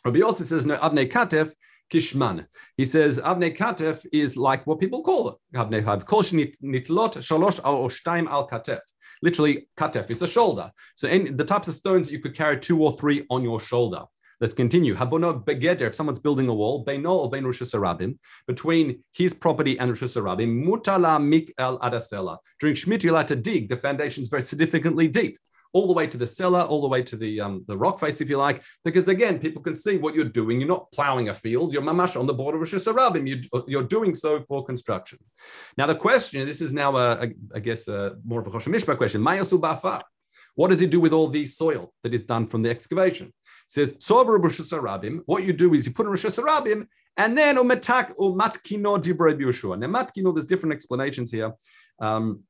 Rabbi 0.05 0.21
also 0.21 0.43
says 0.43 0.65
no 0.65 0.75
avnei 0.75 1.09
katev 1.09 1.53
kishman. 1.91 2.45
He 2.75 2.85
says 2.85 3.17
avnei 3.19 3.55
katef 3.55 4.05
is 4.11 4.35
like 4.35 4.67
what 4.67 4.79
people 4.79 5.01
call 5.01 5.29
it. 5.29 5.35
Avnei 5.55 6.05
kol 6.05 6.23
nitlot 6.23 7.17
shalosh 7.17 7.59
al 7.63 7.83
oshtaim 7.83 8.27
al 8.27 8.47
katef. 8.47 8.81
literally 9.21 9.67
katef, 9.77 10.09
it's 10.09 10.21
a 10.21 10.27
shoulder. 10.27 10.71
So 10.95 11.07
in 11.07 11.35
the 11.35 11.45
types 11.45 11.67
of 11.67 11.75
stones 11.75 12.11
you 12.11 12.19
could 12.19 12.35
carry 12.35 12.59
two 12.59 12.81
or 12.83 12.91
three 12.91 13.25
on 13.29 13.43
your 13.43 13.59
shoulder. 13.59 14.03
Let's 14.39 14.53
continue. 14.53 14.95
Habono 14.95 15.43
begeder, 15.43 15.81
if 15.81 15.95
someone's 15.95 16.19
building 16.19 16.47
a 16.47 16.53
wall, 16.53 16.85
beino 16.85 17.11
or 17.11 17.29
bein 17.29 17.43
Rosh 17.43 17.61
between 18.47 19.03
his 19.13 19.33
property 19.33 19.79
and 19.79 19.89
Rosh 19.89 20.03
Hashanah, 20.03 20.47
mutala 20.47 21.23
mik 21.23 21.53
el 21.57 21.79
adasela. 21.79 22.37
During 22.59 22.75
Shemitah, 22.75 23.03
you 23.03 23.11
like 23.11 23.27
to 23.27 23.35
dig 23.35 23.69
the 23.69 23.77
foundations 23.77 24.27
very 24.27 24.43
significantly 24.43 25.07
deep 25.07 25.39
all 25.73 25.87
the 25.87 25.93
way 25.93 26.07
to 26.07 26.17
the 26.17 26.25
cellar, 26.25 26.61
all 26.61 26.81
the 26.81 26.87
way 26.87 27.03
to 27.03 27.15
the 27.15 27.41
um, 27.41 27.63
the 27.67 27.77
rock 27.77 27.99
face, 27.99 28.21
if 28.21 28.29
you 28.29 28.37
like, 28.37 28.61
because 28.83 29.07
again, 29.07 29.39
people 29.39 29.61
can 29.61 29.75
see 29.75 29.97
what 29.97 30.15
you're 30.15 30.25
doing. 30.25 30.59
You're 30.59 30.67
not 30.67 30.91
plowing 30.91 31.29
a 31.29 31.33
field. 31.33 31.73
You're 31.73 31.81
mamash 31.81 32.19
on 32.19 32.25
the 32.25 32.33
border 32.33 32.61
of 32.61 32.69
Shusarabim. 32.69 33.27
You, 33.27 33.63
you're 33.67 33.83
doing 33.83 34.13
so 34.13 34.43
for 34.47 34.65
construction. 34.65 35.19
Now, 35.77 35.87
the 35.87 35.95
question, 35.95 36.47
this 36.47 36.61
is 36.61 36.73
now, 36.73 36.95
a, 36.95 37.23
a, 37.23 37.27
I 37.55 37.59
guess, 37.59 37.87
a, 37.87 38.15
more 38.25 38.41
of 38.41 38.47
a 38.47 38.51
Choshen 38.51 38.73
Mishpat 38.73 38.97
question. 38.97 39.21
Mayasu 39.21 39.59
bafar. 39.59 40.03
What 40.55 40.69
does 40.71 40.79
he 40.79 40.87
do 40.87 40.99
with 40.99 41.13
all 41.13 41.27
the 41.27 41.45
soil 41.45 41.93
that 42.01 42.15
is 42.15 42.23
done 42.23 42.47
from 42.47 42.63
the 42.63 42.71
excavation? 42.71 43.31
Says, 43.67 43.95
Rabim, 43.95 45.21
what 45.25 45.43
you 45.43 45.53
do 45.53 45.73
is 45.73 45.85
you 45.85 45.93
put 45.93 46.05
in 46.05 46.11
Rosh 46.11 46.23
and 47.17 47.37
then 47.37 47.57
umetak 47.57 48.15
umatkino 48.15 49.01
divrei 49.01 49.37
Yeshua. 49.37 49.77
Now, 49.77 49.87
matkino, 49.87 50.33
there's 50.33 50.45
different 50.45 50.73
explanations 50.73 51.31
here. 51.31 51.53
Um, 51.99 52.43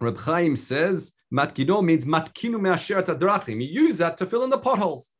Reb 0.00 0.18
Chaim 0.18 0.56
says 0.56 1.12
Matkino 1.32 1.82
means 1.82 2.04
matkinu 2.04 2.60
me'asheret 2.60 3.06
adrachim. 3.06 3.60
You 3.60 3.84
use 3.86 3.98
that 3.98 4.16
to 4.18 4.26
fill 4.26 4.44
in 4.44 4.50
the 4.50 4.58
potholes. 4.58 5.10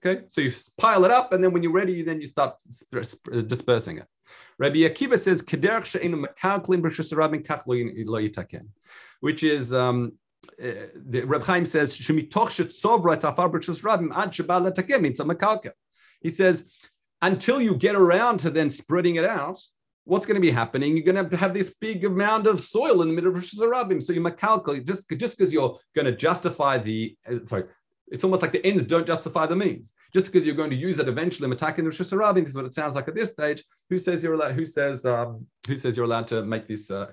Okay, 0.00 0.22
so 0.28 0.40
you 0.40 0.52
pile 0.76 1.04
it 1.04 1.10
up, 1.10 1.32
and 1.32 1.42
then 1.42 1.52
when 1.52 1.62
you're 1.62 1.72
ready, 1.72 2.02
then 2.02 2.20
you 2.20 2.26
start 2.26 2.54
dispersing 3.46 3.98
it. 3.98 4.06
Rabbi 4.58 4.76
Akiva 4.76 5.18
says, 5.18 5.42
which 9.20 9.42
is 9.42 9.72
um, 9.72 10.12
the 10.58 11.22
Reb 11.26 11.42
Chaim 11.42 11.64
says, 11.64 11.96
He 16.20 16.30
says, 16.30 16.70
until 17.20 17.60
you 17.60 17.76
get 17.76 17.94
around 17.94 18.38
to 18.40 18.50
then 18.50 18.70
spreading 18.70 19.16
it 19.16 19.24
out, 19.24 19.60
what's 20.04 20.26
going 20.26 20.36
to 20.36 20.40
be 20.40 20.50
happening? 20.50 20.96
You're 20.96 21.04
going 21.04 21.16
to 21.16 21.22
have, 21.22 21.30
to 21.30 21.36
have 21.36 21.54
this 21.54 21.74
big 21.74 22.04
amount 22.04 22.46
of 22.46 22.60
soil 22.60 23.02
in 23.02 23.08
the 23.08 23.14
middle 23.14 23.30
of 23.30 23.36
Rosh 23.36 23.54
Hashanah. 23.54 24.02
So 24.02 24.12
you 24.12 24.24
calculate 24.32 24.86
just 24.86 25.08
just 25.10 25.38
because 25.38 25.52
you're 25.52 25.78
going 25.94 26.06
to 26.06 26.16
justify 26.16 26.78
the 26.78 27.16
uh, 27.28 27.44
sorry, 27.44 27.64
it's 28.10 28.24
almost 28.24 28.42
like 28.42 28.52
the 28.52 28.64
ends 28.64 28.84
don't 28.84 29.06
justify 29.06 29.46
the 29.46 29.56
means. 29.56 29.92
Just 30.14 30.26
because 30.26 30.46
you're 30.46 30.56
going 30.56 30.70
to 30.70 30.76
use 30.76 30.98
it 30.98 31.08
eventually, 31.08 31.50
attacking 31.50 31.84
the 31.84 31.90
Rosh 31.90 32.00
Hashanah 32.00 32.46
is 32.46 32.56
what 32.56 32.64
it 32.64 32.74
sounds 32.74 32.94
like 32.94 33.08
at 33.08 33.14
this 33.14 33.32
stage. 33.32 33.62
Who 33.90 33.98
says 33.98 34.22
you're 34.22 34.34
allowed? 34.34 34.52
Who 34.52 34.64
says 34.64 35.04
um, 35.04 35.46
who 35.66 35.76
says 35.76 35.96
you're 35.96 36.06
allowed 36.06 36.28
to 36.28 36.44
make 36.44 36.66
this? 36.66 36.90
Uh, 36.90 36.96
uh, 36.98 37.12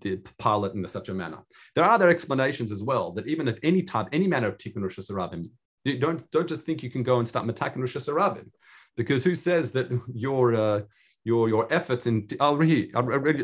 the 0.00 0.16
pilot 0.38 0.74
in 0.74 0.86
such 0.88 1.08
a 1.08 1.14
manner. 1.14 1.38
There 1.74 1.84
are 1.84 1.90
other 1.90 2.08
explanations 2.08 2.72
as 2.72 2.82
well 2.82 3.12
that 3.12 3.26
even 3.26 3.48
at 3.48 3.58
any 3.62 3.82
type, 3.82 4.08
any 4.12 4.28
manner 4.28 4.48
of 4.48 4.58
tikkun 4.58 4.82
Rosh 4.82 4.98
Hashanah, 4.98 5.48
don't 6.00 6.30
don't 6.30 6.48
just 6.48 6.64
think 6.64 6.82
you 6.82 6.90
can 6.90 7.02
go 7.02 7.18
and 7.18 7.28
start 7.28 7.48
attacking 7.48 7.80
Rosh 7.80 7.96
Hashanah, 7.96 8.46
because 8.96 9.24
who 9.24 9.34
says 9.34 9.70
that 9.72 9.88
your 10.14 10.54
uh, 10.54 10.80
your 11.24 11.48
your 11.48 11.72
efforts 11.72 12.06
in 12.06 12.26
I'll 12.40 12.56
read 12.56 12.92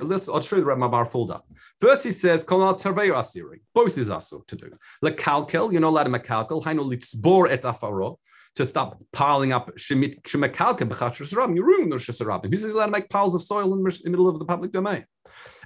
let's 0.02 0.28
I'll 0.28 0.40
show 0.40 0.56
you 0.56 0.62
the 0.62 0.66
Ramar 0.66 1.06
folder. 1.06 1.40
First 1.80 2.04
he 2.04 2.12
says 2.12 2.44
Asiri. 2.44 3.60
Both 3.74 3.98
is 3.98 4.10
also 4.10 4.44
to 4.46 4.56
do. 4.56 4.70
Lekalkel, 5.04 5.72
you're 5.72 5.80
not 5.80 5.88
allowed 5.88 6.04
to 6.04 6.10
mekalkel, 6.10 6.62
Haino 6.62 6.84
litzbor 6.88 7.50
et 7.50 7.62
afaro. 7.62 8.16
To 8.56 8.66
stop 8.66 9.00
piling 9.12 9.52
up 9.52 9.70
shemit 9.76 10.22
b'chashus 10.22 11.32
rabim, 11.32 11.54
you 11.54 11.62
ruin 11.64 11.88
the 11.88 11.96
rabim. 11.96 12.50
He's 12.50 12.64
allowed 12.64 12.86
to 12.86 12.90
make 12.90 13.08
piles 13.08 13.36
of 13.36 13.42
soil 13.42 13.72
in 13.72 13.84
the 13.84 14.10
middle 14.10 14.28
of 14.28 14.40
the 14.40 14.44
public 14.44 14.72
domain. 14.72 15.04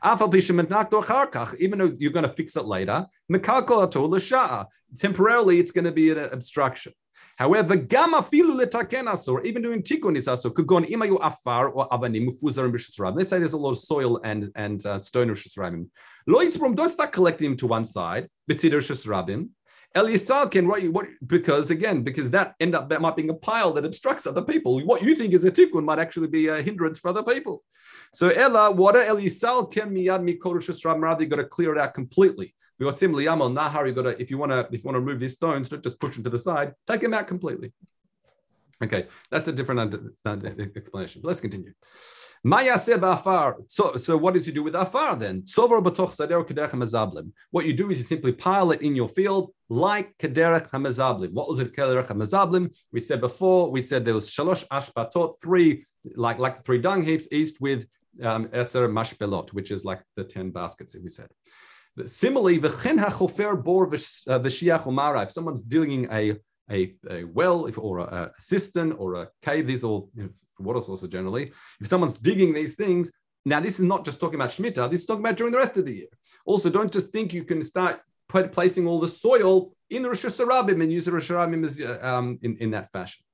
Even 0.05 1.79
though 1.79 1.93
you're 1.99 2.13
going 2.13 2.25
to 2.25 2.35
fix 2.35 2.57
it 2.57 2.65
later, 2.65 3.07
temporarily 4.99 5.59
it's 5.59 5.71
going 5.71 5.85
to 5.85 5.93
be 5.93 6.11
an 6.11 6.19
obstruction. 6.19 6.93
However, 7.37 7.75
gama 7.75 8.23
filu 8.23 8.55
letaken 8.61 9.09
asur, 9.13 9.45
even 9.45 9.63
doing 9.63 9.83
tikkun 9.83 10.17
is 10.17 10.29
asur. 10.29 10.53
Kugon 10.53 10.87
imayu 10.87 11.19
afar 11.21 11.69
or 11.69 11.89
avanim 11.89 12.29
mufuzar 12.29 12.71
b'shusrabim. 12.71 13.17
Let's 13.17 13.31
say 13.31 13.41
there's 13.41 13.55
a 13.55 13.59
lot 13.59 13.73
of 13.73 13.79
soil 13.79 14.21
and 14.23 14.53
and 14.55 14.85
uh, 14.87 15.01
stone 15.01 15.29
b'shusrabim. 15.29 15.89
Lo 16.29 16.39
yitzbrom, 16.39 16.77
don't 16.77 16.91
start 16.91 17.11
collecting 17.11 17.51
them 17.51 17.57
to 17.57 17.67
one 17.67 17.85
side. 17.85 18.29
B'tzidor 18.49 18.79
shusrabim. 18.79 19.49
El 19.97 20.07
Yisal 20.07 20.51
can 20.51 20.67
what, 20.67 20.83
what 20.85 21.07
because 21.25 21.71
again 21.71 22.03
because 22.03 22.31
that 22.33 22.55
end 22.59 22.75
up 22.75 22.89
that 22.89 23.01
might 23.01 23.17
being 23.17 23.31
a 23.31 23.35
pile 23.35 23.73
that 23.73 23.85
obstructs 23.85 24.27
other 24.27 24.43
people. 24.43 24.85
What 24.85 25.03
you 25.03 25.15
think 25.15 25.35
is 25.35 25.45
a 25.45 25.51
tikkun 25.51 25.85
might 25.85 25.99
actually 25.99 26.29
be 26.29 26.47
a 26.49 26.63
hindrance 26.63 26.99
for 27.01 27.09
other 27.09 27.23
people. 27.23 27.63
So 28.15 28.29
Ella, 28.29 28.71
what 28.71 28.97
El 28.97 29.17
Yisal 29.17 29.71
can 29.71 29.91
miyad 29.95 30.23
mikol 30.23 30.55
shusrabim. 30.57 31.03
Rather, 31.03 31.25
you 31.25 31.29
got 31.29 31.37
to 31.37 31.45
clear 31.45 31.73
it 31.73 31.79
out 31.79 31.95
completely. 31.95 32.55
We 32.79 32.87
got 32.87 32.95
yamal 32.95 33.53
nahar. 33.53 33.87
You 33.87 33.93
got 33.93 34.03
to 34.03 34.21
if 34.21 34.31
you 34.31 34.39
want 34.39 34.53
to 34.53 34.69
if 34.73 34.85
you 34.85 34.85
want 34.85 34.95
to 34.95 35.01
remove 35.01 35.21
these 35.21 35.35
stones, 35.35 35.69
don't 35.69 35.83
just 35.83 35.99
push 35.99 36.15
them 36.15 36.25
to 36.25 36.31
the 36.31 36.39
side. 36.39 36.75
Take 36.87 37.01
them 37.01 37.15
out 37.15 37.27
completely. 37.27 37.73
Okay, 38.83 39.07
that's 39.31 39.49
a 39.49 39.53
different 39.53 39.95
explanation. 40.77 41.23
Let's 41.25 41.41
continue. 41.41 41.73
So, 42.47 43.97
so 43.97 44.17
what 44.19 44.35
does 44.35 44.45
he 44.45 44.53
do 44.53 44.63
with 44.63 44.75
afar 44.75 45.17
then? 45.17 45.45
What 47.51 47.67
you 47.67 47.73
do 47.73 47.91
is 47.91 47.99
you 47.99 48.05
simply 48.05 48.33
pile 48.33 48.71
it 48.73 48.83
in 48.83 48.95
your 48.95 49.09
field 49.09 49.53
like 49.71 50.19
kederech 50.19 50.69
hamazablim. 50.69 51.33
What 51.33 51.49
was 51.49 51.59
it 51.61 51.75
kederech 51.75 52.09
hamazablim? 52.09 52.77
We 52.93 53.01
said 53.01 53.23
before. 53.23 53.71
We 53.71 53.81
said 53.81 54.05
there 54.05 54.13
was 54.15 54.29
shalosh 54.31 54.67
ashbatot, 54.69 55.37
three 55.41 55.87
like 56.17 56.39
like 56.39 56.59
the 56.59 56.63
three 56.63 56.79
dung 56.79 57.01
heaps, 57.01 57.29
each 57.33 57.57
with 57.61 57.87
um, 58.23 58.49
eser 58.49 58.89
mashbelot, 58.89 59.53
which 59.53 59.71
is 59.71 59.85
like 59.85 60.03
the 60.17 60.25
ten 60.25 60.51
baskets. 60.51 60.93
That 60.93 61.03
we 61.03 61.09
said. 61.09 61.29
Similarly, 62.07 62.59
v'chen 62.59 62.99
hachofer 62.99 63.63
bor 63.63 63.89
v'shiach 63.89 64.83
umara. 64.83 65.25
If 65.25 65.33
someone's 65.33 65.61
digging 65.61 66.09
a 66.11 66.37
a, 66.71 66.95
a 67.11 67.25
well 67.25 67.67
if, 67.67 67.79
or 67.79 67.99
a, 67.99 68.05
a 68.05 68.33
cistern 68.39 68.93
or 68.93 69.15
a 69.15 69.29
cave, 69.43 69.67
these 69.67 69.85
all 69.85 70.11
you 70.17 70.25
know, 70.25 70.31
water 70.59 70.81
sources 70.81 71.09
generally. 71.09 71.53
If 71.81 71.89
someone's 71.89 72.19
digging 72.19 72.55
these 72.55 72.75
things, 72.75 73.11
now 73.45 73.61
this 73.61 73.79
is 73.79 73.85
not 73.85 74.05
just 74.05 74.21
talking 74.21 74.37
about 74.37 74.51
Shemitah, 74.51 74.91
this 74.91 75.01
is 75.01 75.07
talking 75.07 75.23
about 75.25 75.37
during 75.37 75.53
the 75.53 75.59
rest 75.59 75.77
of 75.77 75.85
the 75.85 75.95
year. 75.95 76.07
Also, 76.47 76.71
don't 76.71 76.93
just 76.93 77.11
think 77.11 77.35
you 77.35 77.45
can 77.45 77.63
start 77.63 78.01
put, 78.29 78.53
placing 78.53 78.87
all 78.87 79.01
the 79.01 79.09
soil 79.09 79.75
in 79.91 80.03
the 80.03 80.09
Rosh 80.09 80.25
Hashanah 80.25 80.81
and 80.81 80.93
use 80.93 81.05
the 81.05 81.13
Rosh 81.13 81.31
Hashanah 81.31 81.65
as, 81.65 81.81
uh, 81.81 81.99
um, 82.03 82.39
in, 82.43 82.57
in 82.59 82.71
that 82.71 82.91
fashion. 82.91 83.25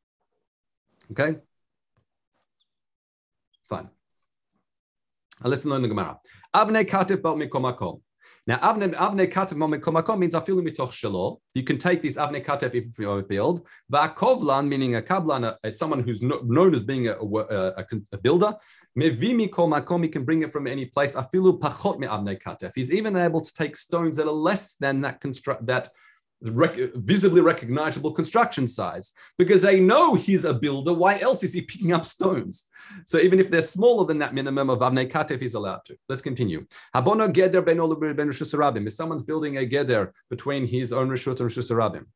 Okay? 1.13 1.39
Fine. 3.69 3.91
Now 5.43 5.51
let's 5.51 5.65
learn 5.65 5.83
the 5.83 5.89
Gemara. 5.89 6.19
Avnei 6.55 6.85
katif 6.85 7.23
bal 7.23 7.37
mikomakom. 7.37 8.01
Now, 8.47 8.57
avne 8.57 8.95
avne 8.95 9.31
katev 9.31 9.57
momekomakom 9.59 10.19
means 10.19 10.35
afilu 10.35 10.67
mitoch 10.67 10.91
shelo. 10.93 11.39
You 11.55 11.63
can 11.63 11.79
take 11.79 12.01
this 12.01 12.17
avne 12.17 12.45
katev 12.45 12.75
if 12.75 12.99
you're 12.99 13.23
field. 13.25 13.69
Va'kovlan, 13.93 14.67
meaning 14.67 14.97
a 14.97 15.03
kablan, 15.03 15.55
a, 15.63 15.73
someone 15.73 16.03
who's 16.03 16.23
no, 16.23 16.41
known 16.45 16.75
as 16.75 16.83
being 16.83 17.09
a, 17.09 17.13
a, 17.13 17.87
a 18.13 18.19
builder. 18.19 18.55
Mevimi 18.99 19.49
komakom, 19.51 20.03
he 20.03 20.09
can 20.09 20.25
bring 20.25 20.43
it 20.43 20.53
from 20.53 20.67
any 20.67 20.87
place. 20.87 21.15
Afilu 21.15 21.61
pachot 21.61 21.99
me 21.99 22.07
avne 22.07 22.41
katev. 22.43 22.73
He's 22.75 22.91
even 22.91 23.15
able 23.15 23.43
to 23.43 23.53
take 23.53 23.77
stones 23.77 24.17
that 24.17 24.27
are 24.27 24.33
less 24.33 24.75
than 24.75 25.03
that 25.03 25.21
construct 25.21 25.67
that 25.67 25.91
rec- 26.43 26.95
visibly 26.95 27.41
recognizable 27.41 28.13
construction 28.13 28.67
size 28.67 29.13
because 29.39 29.63
they 29.63 29.81
know 29.81 30.15
he's 30.15 30.45
a 30.45 30.55
builder. 30.55 30.93
Why 30.93 31.19
else 31.19 31.45
is 31.45 31.53
he 31.53 31.63
picking 31.63 31.93
up 31.93 32.05
stones? 32.07 32.69
So 33.05 33.19
even 33.19 33.39
if 33.41 33.51
they're 33.51 33.61
smaller 33.63 34.07
than 34.07 34.19
that 34.19 34.35
minimum 34.35 34.71
of 34.71 34.81
Avnei 34.81 35.11
Katef, 35.11 35.41
he's 35.41 35.55
allowed 35.55 35.85
to. 35.87 35.97
Let's 36.09 36.23
continue. 36.23 36.67
Habono 36.95 37.29
Geder 37.29 37.65
ben 37.65 37.77
ben 38.17 38.29
Rishus 38.29 38.87
If 38.87 38.93
someone's 38.93 39.23
building 39.23 39.59
a 39.59 39.61
Geder 39.61 40.11
between 40.29 40.67
his 40.67 40.93
own 40.93 41.09
Rishut 41.09 41.41
and 41.41 41.51
Rishus 41.51 41.71
Rabim. 41.71 42.07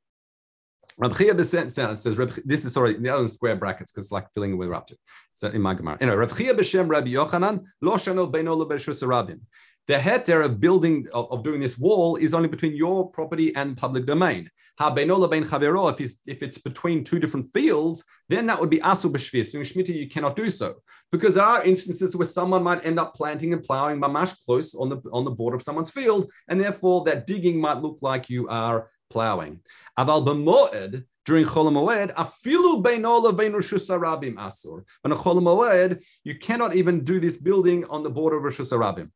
says, 1.72 2.04
this 2.44 2.64
is 2.64 2.72
sorry, 2.72 2.94
the 2.94 3.14
other 3.14 3.28
square 3.28 3.56
brackets 3.56 3.92
because 3.92 4.06
it's 4.06 4.12
like 4.12 4.32
filling 4.32 4.56
with 4.56 4.72
up 4.72 4.86
to. 4.86 4.96
So 5.34 5.48
in 5.48 5.60
my 5.60 5.74
Gemara. 5.74 5.98
Anyway, 6.00 6.16
Rav 6.16 6.36
Chia 6.36 6.54
b'Shem 6.54 6.88
Rabbi 6.88 7.08
Yochanan, 7.08 7.64
lo 7.82 7.94
shano 7.94 8.30
beino 8.30 8.56
le'beshus 8.56 9.02
rabim. 9.02 9.40
The 9.86 9.94
heter 9.94 10.44
of 10.44 10.60
building 10.60 11.06
of 11.12 11.42
doing 11.42 11.60
this 11.60 11.76
wall 11.78 12.16
is 12.16 12.32
only 12.32 12.48
between 12.48 12.74
your 12.74 13.10
property 13.10 13.54
and 13.54 13.76
public 13.76 14.06
domain. 14.06 14.50
If 14.80 16.00
it's, 16.00 16.16
if 16.26 16.42
it's 16.42 16.58
between 16.58 17.04
two 17.04 17.20
different 17.20 17.52
fields, 17.52 18.02
then 18.28 18.46
that 18.46 18.58
would 18.58 18.70
be 18.70 18.78
asu 18.78 19.12
b'shvius. 19.12 19.52
Doing 19.52 19.64
shmita, 19.64 19.94
you 19.94 20.08
cannot 20.08 20.36
do 20.36 20.50
so 20.50 20.76
because 21.12 21.34
there 21.34 21.44
are 21.44 21.62
instances 21.64 22.16
where 22.16 22.26
someone 22.26 22.62
might 22.62 22.84
end 22.84 22.98
up 22.98 23.14
planting 23.14 23.52
and 23.52 23.62
plowing 23.62 24.00
mamash 24.00 24.34
close 24.44 24.74
on 24.74 24.88
the 24.88 24.96
on 25.12 25.24
the 25.24 25.30
border 25.30 25.56
of 25.56 25.62
someone's 25.62 25.90
field, 25.90 26.30
and 26.48 26.60
therefore 26.60 27.04
that 27.04 27.26
digging 27.26 27.60
might 27.60 27.82
look 27.82 27.98
like 28.00 28.28
you 28.28 28.48
are 28.48 28.90
plowing. 29.10 29.60
Aval 29.98 30.26
b'moed 30.26 31.04
during 31.24 31.44
Chol 31.44 31.70
Moed, 31.70 32.12
afilu 32.14 32.82
beinola 32.82 33.32
arabim 33.32 34.34
asur. 34.34 34.82
On 35.04 35.12
a 35.12 35.16
Chol 35.16 35.40
Moed, 35.40 36.02
you 36.24 36.38
cannot 36.38 36.74
even 36.74 37.04
do 37.04 37.20
this 37.20 37.36
building 37.36 37.84
on 37.86 38.02
the 38.02 38.10
border 38.10 38.36
of 38.36 38.54
Arabim. 38.54 39.10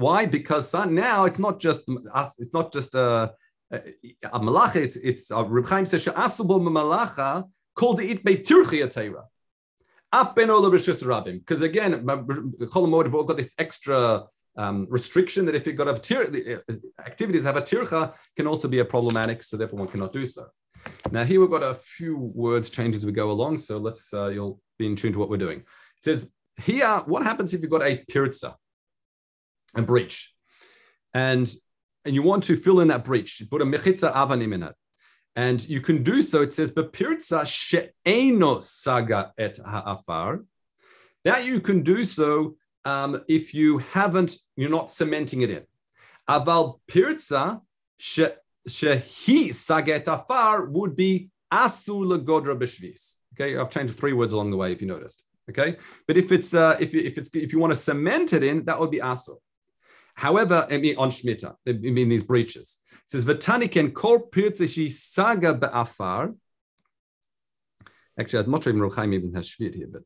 Why? 0.00 0.24
Because 0.24 0.72
now 0.72 1.26
it's 1.26 1.38
not 1.38 1.60
just 1.60 1.80
it's 2.38 2.54
not 2.54 2.72
just 2.72 2.94
a, 2.94 3.34
a, 3.70 4.40
malacha. 4.40 4.76
It's 4.76 4.96
it's 4.96 5.30
uh, 5.30 5.44
Reb 5.44 5.66
Chaim 5.66 5.84
says 5.84 6.02
she'asubo 6.02 6.58
malacha 6.58 7.46
called 7.76 8.00
it 8.00 8.24
beitirchi 8.24 8.80
atera. 8.86 9.24
Because 11.38 11.62
again, 11.62 11.90
we've 12.04 13.26
got 13.26 13.36
this 13.36 13.54
extra 13.58 14.24
um, 14.56 14.86
restriction 14.88 15.44
that 15.44 15.54
if 15.54 15.66
you've 15.66 15.76
got 15.76 15.88
a 15.88 15.98
tir- 15.98 16.62
uh, 16.68 16.74
activities 17.06 17.44
have 17.44 17.56
a 17.56 17.62
tircha 17.62 18.14
can 18.36 18.46
also 18.46 18.68
be 18.68 18.78
a 18.78 18.84
problematic, 18.84 19.42
so 19.42 19.56
therefore 19.58 19.80
one 19.80 19.88
cannot 19.88 20.12
do 20.12 20.24
so. 20.24 20.46
Now 21.10 21.24
here 21.24 21.40
we've 21.40 21.50
got 21.50 21.62
a 21.62 21.74
few 21.74 22.16
words 22.16 22.70
change 22.70 22.96
as 22.96 23.04
we 23.04 23.12
go 23.12 23.30
along, 23.30 23.58
so 23.58 23.76
let's 23.76 24.14
uh, 24.14 24.28
you'll 24.28 24.60
be 24.78 24.86
in 24.86 24.96
tune 24.96 25.12
to 25.12 25.18
what 25.18 25.28
we're 25.28 25.36
doing. 25.36 25.58
It 25.58 26.04
says 26.04 26.32
here, 26.60 27.02
what 27.06 27.22
happens 27.22 27.54
if 27.54 27.60
you've 27.60 27.70
got 27.70 27.82
a 27.82 28.02
pirza, 28.10 28.56
a 29.74 29.82
breach, 29.82 30.34
and 31.14 31.52
and 32.04 32.14
you 32.14 32.22
want 32.22 32.44
to 32.44 32.56
fill 32.56 32.80
in 32.80 32.88
that 32.88 33.04
breach, 33.04 33.42
put 33.50 33.62
a 33.62 33.64
mechitza 33.64 34.12
avanim 34.12 34.54
in 34.54 34.62
it. 34.62 34.74
And 35.36 35.66
you 35.68 35.80
can 35.80 36.02
do 36.02 36.22
so, 36.22 36.42
it 36.42 36.52
says, 36.52 36.72
Bepirza 36.72 37.46
she'eno 37.46 38.60
saga 38.60 39.32
et 39.38 39.58
ha'afar. 39.58 40.44
That 41.24 41.44
you 41.44 41.60
can 41.60 41.82
do 41.82 42.04
so 42.04 42.56
um, 42.84 43.22
if 43.28 43.54
you 43.54 43.78
haven't, 43.78 44.38
you're 44.56 44.70
not 44.70 44.90
cementing 44.90 45.42
it 45.42 45.50
in. 45.50 45.62
Aval 46.28 46.80
pirza 46.88 47.60
shehi 48.00 49.54
saga 49.54 49.94
et 49.94 50.08
afar 50.08 50.66
would 50.66 50.96
be 50.96 51.30
asu 51.52 52.04
legodra 52.04 52.58
b'shvis. 52.58 53.16
Okay, 53.34 53.56
I've 53.56 53.70
changed 53.70 53.96
three 53.96 54.12
words 54.12 54.32
along 54.32 54.50
the 54.50 54.56
way 54.56 54.72
if 54.72 54.80
you 54.80 54.86
noticed. 54.86 55.24
Okay, 55.50 55.76
but 56.06 56.16
if 56.16 56.32
it's 56.32 56.54
uh, 56.54 56.76
if 56.80 56.94
if 56.94 57.18
it's 57.18 57.30
if 57.34 57.52
you 57.52 57.58
want 57.58 57.72
to 57.72 57.78
cement 57.78 58.32
it 58.32 58.42
in, 58.42 58.64
that 58.64 58.78
would 58.78 58.90
be 58.90 58.98
asu. 58.98 59.36
However, 60.20 60.66
I 60.70 60.76
mean 60.76 60.96
on 60.98 61.10
shmita, 61.10 61.54
I 61.66 61.72
mean 61.72 62.10
these 62.10 62.22
breaches. 62.22 62.78
It 62.92 63.10
says 63.12 63.24
Vataniken 63.24 63.94
kor 63.94 64.20
pirtzishi 64.20 64.90
saga 64.92 65.54
be'afar. 65.54 66.34
Actually, 68.18 68.44
I'm 68.44 68.50
not 68.50 68.62
sure 68.62 68.74
even 68.74 68.82
Ruchaim 68.86 69.14
even 69.14 69.32
has 69.34 69.48
shvit 69.48 69.74
here, 69.74 69.88
but 69.90 70.04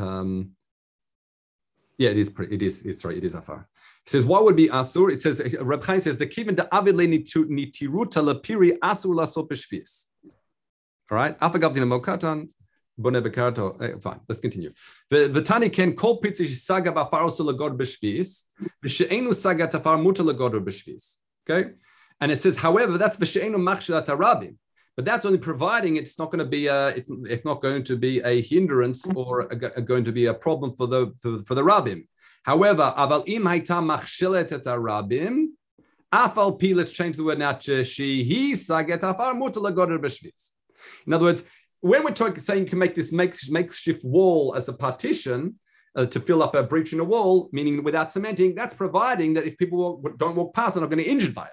um, 0.00 0.52
yeah, 1.98 2.10
it 2.10 2.18
is. 2.18 2.30
It 2.38 2.62
is. 2.62 2.86
It's 2.86 3.04
right. 3.04 3.16
It 3.16 3.24
is 3.24 3.34
afar. 3.34 3.68
He 4.04 4.10
says, 4.10 4.24
what 4.24 4.44
would 4.44 4.54
be 4.54 4.68
asur? 4.68 5.12
It 5.12 5.20
says, 5.20 5.56
Reb 5.60 5.82
Chaim 5.82 5.98
says, 5.98 6.16
the 6.16 6.26
kiven 6.28 6.56
the 6.56 6.68
avile 6.72 7.08
nitiruta 7.08 8.22
lapiri 8.22 8.78
asur 8.78 9.12
lasop 9.16 9.48
b'shvius. 9.50 10.06
All 11.10 11.16
right. 11.16 11.36
Afagav 11.40 11.74
dina 11.74 11.86
mokatan. 12.98 13.82
Eh, 13.82 13.98
fine, 14.00 14.20
let's 14.28 14.40
continue. 14.40 14.72
The 15.10 15.42
Tani 15.42 15.68
can 15.68 15.94
call 15.94 16.20
pitzi 16.20 16.48
saga 16.48 16.92
ba'faros 16.92 17.40
lagod 17.40 17.76
b'shvis, 17.76 18.42
v'she'enu 18.84 19.34
saga 19.34 19.68
tafar 19.68 20.02
muta 20.02 20.22
lagod 20.22 20.52
b'shvis. 20.64 21.16
Okay, 21.48 21.70
and 22.20 22.32
it 22.32 22.40
says, 22.40 22.56
however, 22.56 22.98
that's 22.98 23.16
v'she'enu 23.16 23.56
machshilat 23.56 24.06
arabim, 24.06 24.56
but 24.96 25.04
that's 25.04 25.24
only 25.24 25.38
providing 25.38 25.96
it's 25.96 26.18
not 26.18 26.30
going 26.30 26.40
to 26.40 26.44
be 26.44 26.66
a, 26.66 26.88
it, 26.88 27.06
it's 27.26 27.44
not 27.44 27.62
going 27.62 27.82
to 27.84 27.96
be 27.96 28.20
a 28.20 28.42
hindrance 28.42 29.06
or 29.14 29.40
a, 29.40 29.56
a, 29.76 29.82
going 29.82 30.04
to 30.04 30.12
be 30.12 30.26
a 30.26 30.34
problem 30.34 30.74
for 30.76 30.86
the 30.86 31.12
for, 31.20 31.38
for 31.44 31.54
the 31.54 31.62
rabbim. 31.62 32.06
However, 32.42 32.92
aval 32.96 33.28
im 33.28 33.44
hayta 33.44 33.80
machshilat 33.80 34.52
et 34.52 34.64
arabim, 34.64 35.46
afal 36.12 36.58
pi. 36.60 36.74
Let's 36.74 36.92
change 36.92 37.16
the 37.16 37.24
word 37.24 37.38
now 37.38 37.58
she 37.58 38.24
he 38.24 38.54
saga 38.54 38.98
tafar 38.98 39.36
muta 39.36 39.60
lagod 39.60 39.96
b'shvis. 39.98 40.52
In 41.06 41.12
other 41.12 41.24
words, 41.24 41.44
when 41.80 42.04
we're 42.04 42.10
talking, 42.10 42.42
saying 42.42 42.64
you 42.64 42.68
can 42.68 42.78
make 42.78 42.94
this 42.94 43.12
makeshift 43.12 44.04
wall 44.04 44.54
as 44.56 44.68
a 44.68 44.72
partition 44.72 45.54
uh, 45.96 46.06
to 46.06 46.20
fill 46.20 46.42
up 46.42 46.54
a 46.54 46.62
breach 46.62 46.92
in 46.92 47.00
a 47.00 47.04
wall, 47.04 47.48
meaning 47.52 47.82
without 47.82 48.12
cementing, 48.12 48.54
that's 48.54 48.74
providing 48.74 49.34
that 49.34 49.46
if 49.46 49.56
people 49.58 49.78
walk, 49.78 50.18
don't 50.18 50.36
walk 50.36 50.54
past, 50.54 50.74
they're 50.74 50.80
not 50.80 50.90
going 50.90 50.98
to 50.98 51.04
get 51.04 51.10
injured 51.10 51.34
by 51.34 51.44
it. 51.44 51.52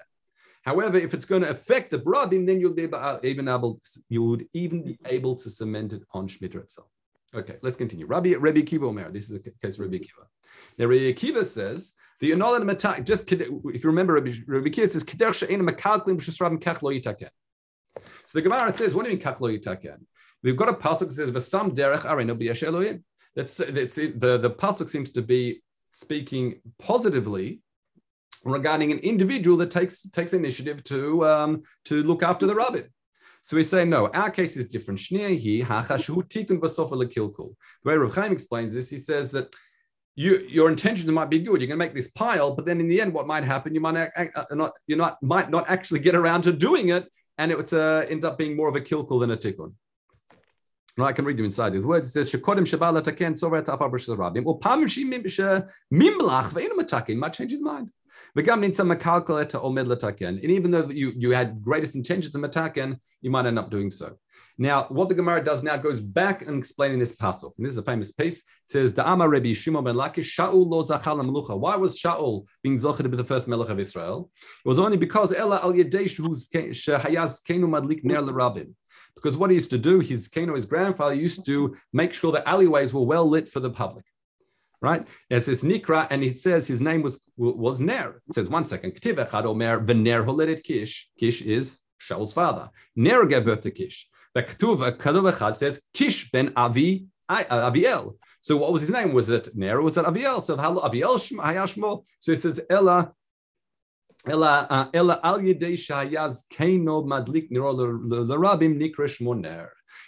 However, 0.63 0.98
if 0.98 1.13
it's 1.13 1.25
going 1.25 1.44
to 1.44 1.50
affect 1.50 1.91
the 1.91 2.00
brabim, 2.00 2.48
then 2.48 2.60
you'll 2.60 2.74
be 2.74 2.91
uh, 2.91 3.20
even 3.24 3.48
able, 3.48 3.79
you 4.10 4.24
would 4.24 4.48
even 4.53 4.84
be 4.84 4.98
able 5.05 5.36
to 5.36 5.50
cement 5.50 5.94
it 5.94 6.03
on 6.13 6.27
Shemitah 6.27 6.55
itself. 6.55 6.88
Okay, 7.36 7.58
let's 7.62 7.77
continue. 7.77 8.05
Rabbi 8.05 8.34
Rabbi 8.36 8.62
Kiva 8.62 8.86
Omer. 8.86 9.12
This 9.12 9.29
is 9.29 9.41
the 9.41 9.51
case 9.62 9.75
of 9.75 9.82
Rabbi 9.82 9.98
Kiva. 9.98 10.25
Now 10.77 10.86
Rabbi 10.86 11.12
Kiva 11.12 11.44
says 11.44 11.94
the 12.20 12.32
Yonol 12.32 12.55
and 12.55 12.70
Matak. 12.70 13.03
Just 13.03 13.29
if 13.32 13.41
you 13.84 13.89
remember, 13.89 14.13
Rabbi, 14.13 14.32
Rabbi 14.48 14.70
Kiva 14.70 14.88
says 14.88 15.03
Keder 15.03 15.34
She'ena 15.34 15.63
Makalklim 15.63 16.17
B'Shesrabim 16.17 16.62
Kach 16.62 16.82
Lo 16.82 16.91
Yitaken. 16.91 17.29
So 18.26 18.39
the 18.39 18.41
Gemara 18.41 18.71
says, 18.71 18.95
what 18.95 19.04
do 19.04 19.12
you 19.12 19.17
mean 19.17 19.26
Kach 19.26 19.41
Lo 19.41 19.50
Yitaken? 19.50 19.97
We've 20.45 20.55
got 20.55 20.69
a 20.69 20.73
pasuk 20.73 21.08
that 21.10 21.15
says 21.15 21.31
"V'sam 21.31 21.75
derech 21.75 22.01
arenu 22.01 22.39
b'yesh 22.39 22.62
Elohim." 22.62 23.03
That's 23.36 23.58
that's 23.58 23.97
it. 23.97 24.19
the 24.19 24.38
the 24.38 24.51
pasuk 24.51 24.88
seems 24.89 25.10
to 25.12 25.23
be 25.23 25.62
speaking 25.91 26.62
positively 26.77 27.62
regarding 28.43 28.91
an 28.91 28.99
individual 28.99 29.58
that 29.58 29.71
takes 29.71 30.03
takes 30.17 30.34
initiative 30.34 30.84
to 30.84 31.25
um, 31.27 31.63
to 31.86 32.03
look 32.03 32.21
after 32.21 32.45
the 32.45 32.53
rabbit. 32.53 32.91
So 33.41 33.58
we 33.58 33.63
say 33.63 33.86
no. 33.86 34.08
Our 34.08 34.29
case 34.29 34.55
is 34.55 34.67
different. 34.67 34.99
The 35.10 35.65
way 37.84 37.95
Rav 37.95 38.15
Chaim 38.15 38.31
explains 38.31 38.73
this, 38.73 38.89
he 38.89 38.97
says 38.97 39.31
that 39.31 39.53
you, 40.15 40.39
your 40.49 40.69
intentions 40.69 41.12
might 41.12 41.29
be 41.29 41.39
good. 41.39 41.62
You're 41.62 41.67
going 41.67 41.79
to 41.79 41.86
make 41.86 41.93
this 41.93 42.10
pile, 42.10 42.55
but 42.55 42.65
then 42.65 42.79
in 42.79 42.88
the 42.88 43.01
end, 43.01 43.13
what 43.13 43.27
might 43.27 43.43
happen? 43.43 43.75
You 43.75 43.81
might 43.81 44.10
uh, 44.15 44.45
not 44.51 44.73
you 44.88 44.95
not 44.95 45.21
might 45.21 45.49
not 45.49 45.69
actually 45.69 45.99
get 45.99 46.15
around 46.15 46.43
to 46.43 46.53
doing 46.53 46.89
it, 46.89 47.08
and 47.38 47.51
it 47.51 47.73
uh, 47.73 48.05
ends 48.10 48.25
up 48.25 48.38
being 48.38 48.55
more 48.55 48.69
of 48.69 48.75
a 48.75 48.81
kilkul 48.81 49.19
than 49.19 49.31
a 49.31 49.38
tikkun. 49.38 49.73
I 51.03 51.12
can 51.12 51.25
read 51.25 51.38
you 51.38 51.43
inside 51.43 51.73
these 51.73 51.86
words. 51.86 52.08
It 52.08 52.12
says, 52.13 52.31
"Shekodim 52.31 52.62
shabala 52.62 53.03
taken 53.03 53.34
tzoret 53.34 53.67
afar 53.67 53.89
rabim." 53.89 54.45
Upam 54.45 54.86
mimlach 55.91 56.53
ve'enu 56.53 56.77
matakin. 56.77 57.17
Might 57.17 57.34
change 57.34 57.51
his 57.51 57.62
mind. 57.62 57.91
V'gam 58.38 58.63
nitza 58.65 58.86
makalkal 58.89 59.41
eta. 59.41 60.25
And 60.25 60.39
even 60.39 60.71
though 60.71 60.88
you, 60.88 61.12
you 61.17 61.31
had 61.31 61.62
greatest 61.62 61.95
intentions 61.95 62.31
to 62.31 62.38
mataken, 62.38 62.97
you 63.19 63.29
might 63.29 63.45
end 63.45 63.60
up 63.60 63.69
doing 63.69 63.91
so. 63.91 64.17
Now, 64.58 64.86
what 64.88 65.10
the 65.10 65.15
Gemara 65.15 65.43
does 65.43 65.63
now 65.63 65.75
goes 65.75 65.99
back 65.99 66.41
and 66.47 66.58
explaining 66.58 66.99
this 66.99 67.13
pasuk. 67.13 67.51
And 67.58 67.65
this 67.65 67.71
is 67.71 67.77
a 67.77 67.84
famous 67.84 68.12
piece. 68.12 68.39
It 68.39 68.71
says, 68.71 68.93
"The 68.93 69.05
Amar 69.05 69.27
Rebbe 69.27 69.53
Shimon 69.53 69.84
ben 69.84 69.95
Lakish 69.95 70.34
Shaul 70.34 70.65
lo 70.65 70.81
zachal 70.81 71.19
melucha." 71.19 71.60
Why 71.60 71.75
was 71.75 71.99
Shaul 71.99 72.45
being 72.63 72.77
zocher 72.77 73.03
to 73.03 73.10
be 73.10 73.17
the 73.17 73.25
first 73.25 73.49
melech 73.49 73.67
of 73.67 73.81
Israel? 73.81 74.31
It 74.63 74.69
was 74.69 74.79
only 74.79 74.95
because 74.95 75.34
Ella 75.34 75.60
al 75.62 75.73
Yadesh 75.73 76.15
who's 76.15 76.47
shehayaz 76.47 77.43
kenu 77.45 77.67
madlik 77.67 78.05
ner 78.05 78.21
lerabim. 78.21 78.73
Because 79.15 79.38
what 79.38 79.49
he 79.49 79.56
used 79.56 79.71
to 79.71 79.78
do, 79.78 79.99
his 79.99 80.28
Kano, 80.28 80.56
his 80.56 80.65
grandfather 80.65 81.13
used 81.13 81.45
to 81.45 81.75
make 81.93 82.13
sure 82.13 82.32
the 82.32 82.47
alleyways 82.47 82.93
were 82.93 83.01
well 83.01 83.28
lit 83.28 83.47
for 83.49 83.60
the 83.60 83.69
public. 83.69 84.06
Right? 84.82 85.08
It 85.30 85.43
says 85.43 85.63
Nikra, 85.63 86.08
and 86.12 86.21
he 86.21 86.32
says 86.32 86.67
his 86.67 86.82
name 86.82 87.01
was 87.01 87.19
was 87.38 87.80
Ner. 87.80 88.21
It 88.28 88.36
says 88.36 88.49
one 88.49 88.65
second. 88.65 88.91
Ktiv 88.91 89.25
echad 89.25 89.45
omer 89.45 89.80
v'ner 89.80 90.23
holedet 90.23 90.63
Kish. 90.63 91.10
Kish 91.19 91.41
is 91.41 91.82
Shaul's 91.97 92.34
father. 92.34 92.69
Ner 92.95 93.25
gave 93.25 93.45
birth 93.45 93.62
to 93.62 93.71
Kish. 93.71 94.08
The 94.36 94.43
Ketuv 94.43 95.32
echad 95.32 95.56
says 95.56 95.82
Kish 95.93 96.30
ben 96.30 96.51
Avi 96.56 97.08
uh, 97.30 97.71
Aviel. 97.71 98.15
So 98.41 98.58
what 98.58 98.71
was 98.71 98.82
his 98.82 98.91
name? 98.91 99.13
Was 99.13 99.30
it 99.30 99.56
Ner 99.56 99.82
was 99.82 99.97
it 99.97 100.06
Aviel? 100.06 100.41
So 100.41 100.56
Aviel 100.58 101.17
Hayashmo. 101.39 102.04
So 102.19 102.32
he 102.34 102.36
says 102.36 102.62
Ella 102.69 103.13
Uh. 104.26 104.86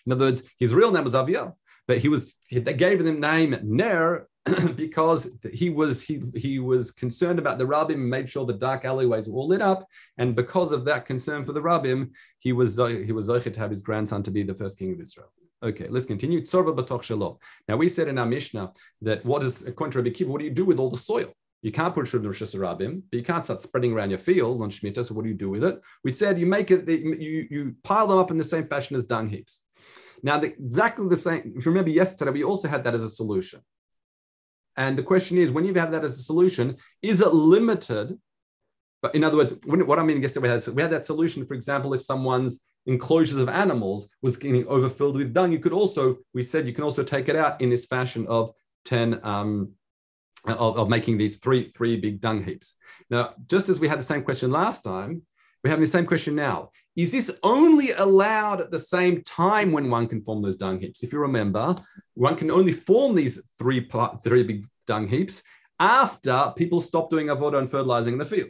In 0.05 0.11
other 0.11 0.25
words, 0.25 0.43
his 0.57 0.73
real 0.73 0.91
name 0.91 1.03
was 1.03 1.13
Aviel, 1.13 1.53
but 1.87 1.97
he 1.99 2.09
was 2.09 2.35
they 2.51 2.73
gave 2.73 2.99
him 2.99 3.05
the 3.05 3.13
name 3.13 3.57
Ner 3.63 4.27
because 4.75 5.29
he 5.53 5.69
was 5.69 6.01
he 6.01 6.21
he 6.35 6.59
was 6.59 6.91
concerned 6.91 7.39
about 7.39 7.57
the 7.57 7.65
rabbim 7.65 7.95
and 7.95 8.09
made 8.09 8.29
sure 8.29 8.45
the 8.45 8.53
dark 8.53 8.85
alleyways 8.85 9.27
were 9.29 9.37
all 9.37 9.47
lit 9.47 9.61
up, 9.61 9.85
and 10.17 10.35
because 10.35 10.71
of 10.71 10.85
that 10.85 11.05
concern 11.05 11.45
for 11.45 11.53
the 11.53 11.61
rabbim, 11.61 12.11
he 12.39 12.53
was 12.53 12.77
he 12.77 13.11
was 13.11 13.27
to 13.27 13.53
have 13.57 13.69
his 13.69 13.81
grandson 13.81 14.23
to 14.23 14.31
be 14.31 14.43
the 14.43 14.53
first 14.53 14.79
king 14.79 14.93
of 14.93 15.01
Israel. 15.01 15.31
Okay, 15.63 15.87
let's 15.89 16.05
continue. 16.05 16.43
Now 17.67 17.77
we 17.77 17.89
said 17.89 18.07
in 18.07 18.17
our 18.19 18.25
Mishnah 18.25 18.73
that 19.01 19.25
what 19.25 19.43
is 19.43 19.63
according 19.63 19.91
to 19.93 19.97
Rabbi 19.99 20.11
Kiva, 20.11 20.31
what 20.31 20.39
do 20.39 20.45
you 20.45 20.51
do 20.51 20.65
with 20.65 20.79
all 20.79 20.91
the 20.91 20.97
soil? 20.97 21.33
You 21.61 21.71
can't 21.71 21.93
put 21.93 22.05
Shub 22.05 22.25
Rosh 22.25 22.41
Hashanah 22.41 23.01
but 23.09 23.17
you 23.17 23.23
can't 23.23 23.43
start 23.43 23.61
spreading 23.61 23.93
around 23.93 24.11
your 24.11 24.19
field 24.19 24.61
on 24.61 24.69
Shemitah. 24.69 25.03
So 25.03 25.15
what 25.15 25.23
do 25.23 25.29
you 25.29 25.35
do 25.35 25.49
with 25.49 25.63
it? 25.63 25.81
We 26.03 26.11
said 26.11 26.39
you 26.39 26.45
make 26.45 26.69
it, 26.71 26.87
you, 26.87 27.47
you 27.49 27.75
pile 27.83 28.07
them 28.07 28.19
up 28.19 28.31
in 28.31 28.37
the 28.37 28.43
same 28.43 28.67
fashion 28.67 28.95
as 28.95 29.03
dung 29.03 29.27
heaps. 29.27 29.63
Now, 30.23 30.39
the, 30.39 30.47
exactly 30.47 31.07
the 31.07 31.17
same, 31.17 31.53
if 31.55 31.65
you 31.65 31.71
remember 31.71 31.89
yesterday, 31.89 32.31
we 32.31 32.43
also 32.43 32.67
had 32.67 32.83
that 32.83 32.93
as 32.93 33.03
a 33.03 33.09
solution. 33.09 33.61
And 34.75 34.97
the 34.97 35.03
question 35.03 35.37
is, 35.37 35.51
when 35.51 35.65
you 35.65 35.73
have 35.75 35.91
that 35.91 36.03
as 36.03 36.19
a 36.19 36.23
solution, 36.23 36.77
is 37.01 37.21
it 37.21 37.33
limited? 37.33 38.17
But 39.01 39.15
in 39.15 39.23
other 39.23 39.37
words, 39.37 39.55
what 39.65 39.99
I 39.99 40.03
mean 40.03 40.21
yesterday, 40.21 40.47
we 40.47 40.53
had, 40.53 40.67
we 40.67 40.81
had 40.81 40.91
that 40.91 41.05
solution, 41.05 41.45
for 41.45 41.53
example, 41.53 41.93
if 41.93 42.01
someone's 42.01 42.61
enclosures 42.85 43.37
of 43.37 43.49
animals 43.49 44.09
was 44.21 44.37
getting 44.37 44.65
overfilled 44.67 45.17
with 45.17 45.33
dung, 45.33 45.51
you 45.51 45.59
could 45.59 45.73
also, 45.73 46.17
we 46.33 46.43
said 46.43 46.67
you 46.67 46.73
can 46.73 46.83
also 46.83 47.03
take 47.03 47.29
it 47.29 47.35
out 47.35 47.59
in 47.61 47.69
this 47.69 47.85
fashion 47.85 48.25
of 48.27 48.51
10, 48.85 49.19
um, 49.23 49.71
of, 50.45 50.77
of 50.77 50.89
making 50.89 51.17
these 51.17 51.37
three, 51.37 51.69
three 51.69 51.97
big 51.97 52.21
dung 52.21 52.43
heaps. 52.43 52.75
Now, 53.09 53.33
just 53.47 53.69
as 53.69 53.79
we 53.79 53.87
had 53.87 53.99
the 53.99 54.03
same 54.03 54.23
question 54.23 54.51
last 54.51 54.83
time, 54.83 55.21
we're 55.63 55.69
having 55.69 55.85
the 55.85 55.91
same 55.91 56.05
question 56.05 56.35
now. 56.35 56.71
Is 56.95 57.11
this 57.11 57.31
only 57.43 57.91
allowed 57.91 58.59
at 58.61 58.71
the 58.71 58.79
same 58.79 59.23
time 59.23 59.71
when 59.71 59.89
one 59.89 60.07
can 60.07 60.23
form 60.23 60.41
those 60.41 60.55
dung 60.55 60.79
heaps? 60.79 61.03
If 61.03 61.13
you 61.13 61.19
remember, 61.19 61.75
one 62.15 62.35
can 62.35 62.49
only 62.49 62.71
form 62.71 63.15
these 63.15 63.41
three 63.57 63.81
part, 63.81 64.23
three 64.23 64.43
big 64.43 64.65
dung 64.87 65.07
heaps 65.07 65.43
after 65.79 66.53
people 66.55 66.81
stop 66.81 67.09
doing 67.09 67.27
avodah 67.27 67.59
and 67.59 67.69
fertilizing 67.69 68.13
in 68.13 68.19
the 68.19 68.25
field. 68.25 68.49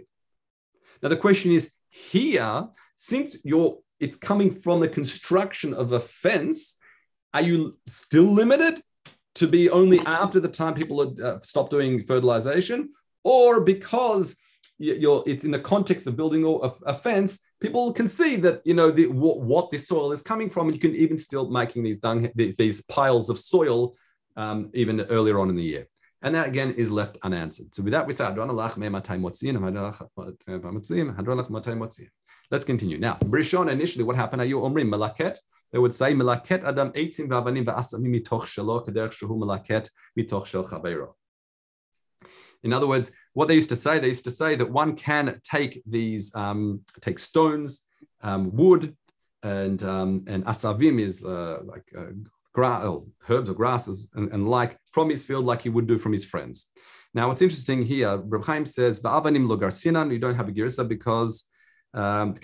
Now 1.02 1.10
the 1.10 1.17
question 1.17 1.52
is 1.52 1.71
here, 1.89 2.67
since 2.95 3.38
you're 3.43 3.78
it's 4.00 4.17
coming 4.17 4.52
from 4.52 4.80
the 4.80 4.88
construction 4.88 5.73
of 5.73 5.91
a 5.91 6.00
fence, 6.00 6.78
are 7.34 7.41
you 7.41 7.73
still 7.88 8.26
limited 8.26 8.82
to 9.38 9.47
be 9.47 9.69
only 9.69 10.00
after 10.06 10.39
the 10.39 10.47
time 10.47 10.73
people 10.73 11.00
had 11.00 11.19
uh, 11.19 11.39
stopped 11.39 11.71
doing 11.71 12.02
fertilization, 12.02 12.89
or 13.23 13.62
because 13.62 14.36
you're 14.78 15.23
it's 15.26 15.43
in 15.43 15.52
the 15.52 15.60
context 15.60 16.08
of 16.08 16.15
building 16.15 16.43
a, 16.45 16.50
a 16.86 16.93
fence, 16.93 17.39
people 17.60 17.91
can 17.91 18.08
see 18.08 18.36
that 18.36 18.62
you 18.65 18.73
know 18.73 18.91
the, 18.91 19.08
what, 19.08 19.41
what 19.41 19.71
this 19.71 19.88
soil 19.88 20.12
is 20.12 20.21
coming 20.21 20.50
from, 20.50 20.67
and 20.67 20.76
you 20.76 20.82
can 20.82 20.95
even 20.95 21.17
still 21.17 21.50
making 21.50 21.84
these 21.84 21.97
dung 21.97 22.30
these 22.36 22.82
piles 22.84 23.30
of 23.30 23.39
soil 23.39 23.95
um, 24.36 24.69
even 24.73 25.02
earlier 25.02 25.39
on 25.39 25.50
in 25.50 25.56
the 25.56 25.63
year. 25.63 25.88
And 26.21 26.34
that 26.34 26.47
again 26.47 26.73
is 26.73 26.91
left 26.91 27.17
unanswered. 27.23 27.73
So 27.76 27.84
with 27.84 27.93
that, 27.93 28.08
we 28.08 28.13
say, 28.13 28.26
Let's 32.50 32.65
continue. 32.65 32.97
Now, 32.97 33.17
Brishon, 33.26 33.69
initially, 33.69 34.04
what 34.04 34.15
happened? 34.15 34.41
Are 34.41 34.45
you 34.45 34.58
Omrim 34.58 34.89
Malaket? 34.89 35.38
They 35.72 35.80
would 35.80 35.94
say, 35.94 36.14
Malaket 36.14 36.64
Adam 36.64 36.92
Eitzim 36.92 37.28
Vavanim 37.28 37.66
Mitoch 37.66 38.46
Shelo 38.46 38.86
Shehu 38.88 39.38
Malaket 39.38 39.90
Mitoch 40.18 40.46
Shel 40.46 40.68
Chabeiro. 40.68 41.16
In 42.64 42.74
other 42.74 42.88
words, 42.88 43.12
what 43.34 43.48
they 43.48 43.56
used 43.56 43.70
to 43.70 43.76
say, 43.76 44.00
they 44.00 44.08
used 44.08 44.24
to 44.24 44.32
say 44.32 44.56
that 44.56 44.70
one 44.70 44.96
can 44.96 45.40
take 45.44 45.82
these, 45.86 46.34
um, 46.36 46.82
take 47.02 47.20
stones, 47.20 47.86
um, 48.22 48.56
wood, 48.56 48.96
and 49.44 49.84
um, 49.84 50.24
and 50.28 50.44
asavim 50.46 51.00
is 51.00 51.24
uh, 51.24 51.60
like 51.64 51.84
uh, 51.96 52.08
uh, 52.62 53.00
herbs 53.30 53.50
or 53.50 53.54
grasses 53.54 54.10
and, 54.16 54.32
and, 54.34 54.50
like 54.50 54.78
from 54.92 55.10
his 55.10 55.24
field, 55.24 55.46
like 55.46 55.62
he 55.62 55.70
would 55.70 55.86
do 55.86 55.98
from 55.98 56.12
his 56.12 56.26
friends. 56.26 56.68
Now, 57.14 57.28
what's 57.28 57.42
interesting 57.42 57.84
here, 57.84 58.18
Reb 58.18 58.44
Chaim 58.46 58.66
says, 58.66 59.00
"Va'avanim 59.00 59.48
lo 59.48 59.58
garsinan." 59.58 60.12
You 60.12 60.20
don't 60.20 60.36
have 60.36 60.50
a 60.50 60.52
girsa 60.52 60.88
because 60.88 61.44
um, 61.93 62.34
we've 62.34 62.41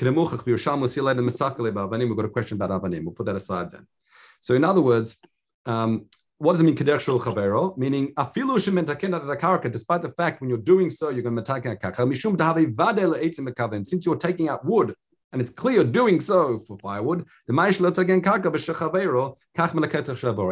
got 2.15 2.25
a 2.25 2.29
question 2.29 2.61
about 2.61 2.81
avanim. 2.81 3.03
We'll 3.03 3.13
put 3.13 3.25
that 3.25 3.35
aside 3.35 3.71
then. 3.71 3.87
So, 4.41 4.55
in 4.55 4.63
other 4.63 4.81
words, 4.81 5.17
um, 5.65 6.05
what 6.37 6.53
does 6.53 6.61
it 6.61 6.65
mean 6.65 6.75
kedershul 6.75 7.21
chavero? 7.21 7.77
Meaning 7.77 8.13
Despite 9.71 10.01
the 10.01 10.09
fact 10.09 10.41
when 10.41 10.49
you're 10.49 10.57
doing 10.57 10.89
so, 10.89 11.09
you're 11.09 11.23
going 11.23 11.35
to 11.35 11.41
metaken 11.41 11.79
karka. 11.79 13.85
Since 13.85 14.05
you're 14.05 14.17
taking 14.17 14.49
out 14.49 14.65
wood, 14.65 14.95
and 15.31 15.41
it's 15.41 15.51
clear 15.51 15.83
doing 15.83 16.19
so 16.19 16.59
for 16.59 16.77
firewood, 16.77 17.25
the 17.47 17.53
karka. 17.53 18.53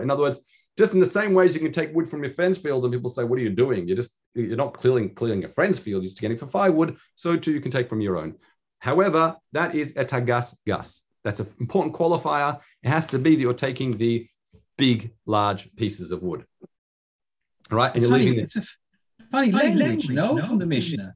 In 0.02 0.10
other 0.10 0.22
words, 0.22 0.40
just 0.78 0.94
in 0.94 1.00
the 1.00 1.06
same 1.06 1.34
ways 1.34 1.54
you 1.54 1.60
can 1.60 1.72
take 1.72 1.94
wood 1.94 2.10
from 2.10 2.24
your 2.24 2.32
friend's 2.32 2.58
field, 2.58 2.86
and 2.86 2.94
people 2.94 3.10
say, 3.10 3.24
"What 3.24 3.40
are 3.40 3.42
you 3.42 3.50
doing? 3.50 3.88
You're 3.88 3.98
just 3.98 4.16
you're 4.34 4.56
not 4.56 4.74
clearing 4.74 5.14
clearing 5.14 5.42
your 5.42 5.50
friend's 5.50 5.78
field. 5.78 6.04
You're 6.04 6.10
just 6.10 6.22
getting 6.22 6.38
for 6.38 6.48
firewood." 6.48 6.98
So 7.16 7.36
too, 7.36 7.52
you 7.52 7.62
can 7.62 7.72
take 7.72 7.90
from 7.90 8.02
your 8.02 8.18
own. 8.18 8.36
However, 8.82 9.38
that 9.52 9.76
is 9.76 9.94
etagas 9.94 10.58
gas. 10.66 11.04
That's 11.24 11.40
an 11.40 11.48
important 11.60 11.96
qualifier. 11.96 12.60
It 12.82 12.90
has 12.90 13.06
to 13.08 13.20
be 13.20 13.36
that 13.36 13.42
you're 13.42 13.54
taking 13.54 13.96
the 13.96 14.28
big, 14.76 15.14
large 15.28 15.74
pieces 15.76 16.12
of 16.12 16.24
wood. 16.24 16.46
Right? 17.70 17.94
And 17.94 18.02
you're 18.02 18.12
funny, 18.12 18.26
leaving 18.26 18.40
it's 18.40 18.56
a 18.56 18.64
funny, 19.32 19.52
funny 19.52 19.76
language, 19.76 20.10
no, 20.10 20.34
no, 20.34 20.46
from 20.48 20.58
the 20.58 20.66
Mishnah. 20.66 21.14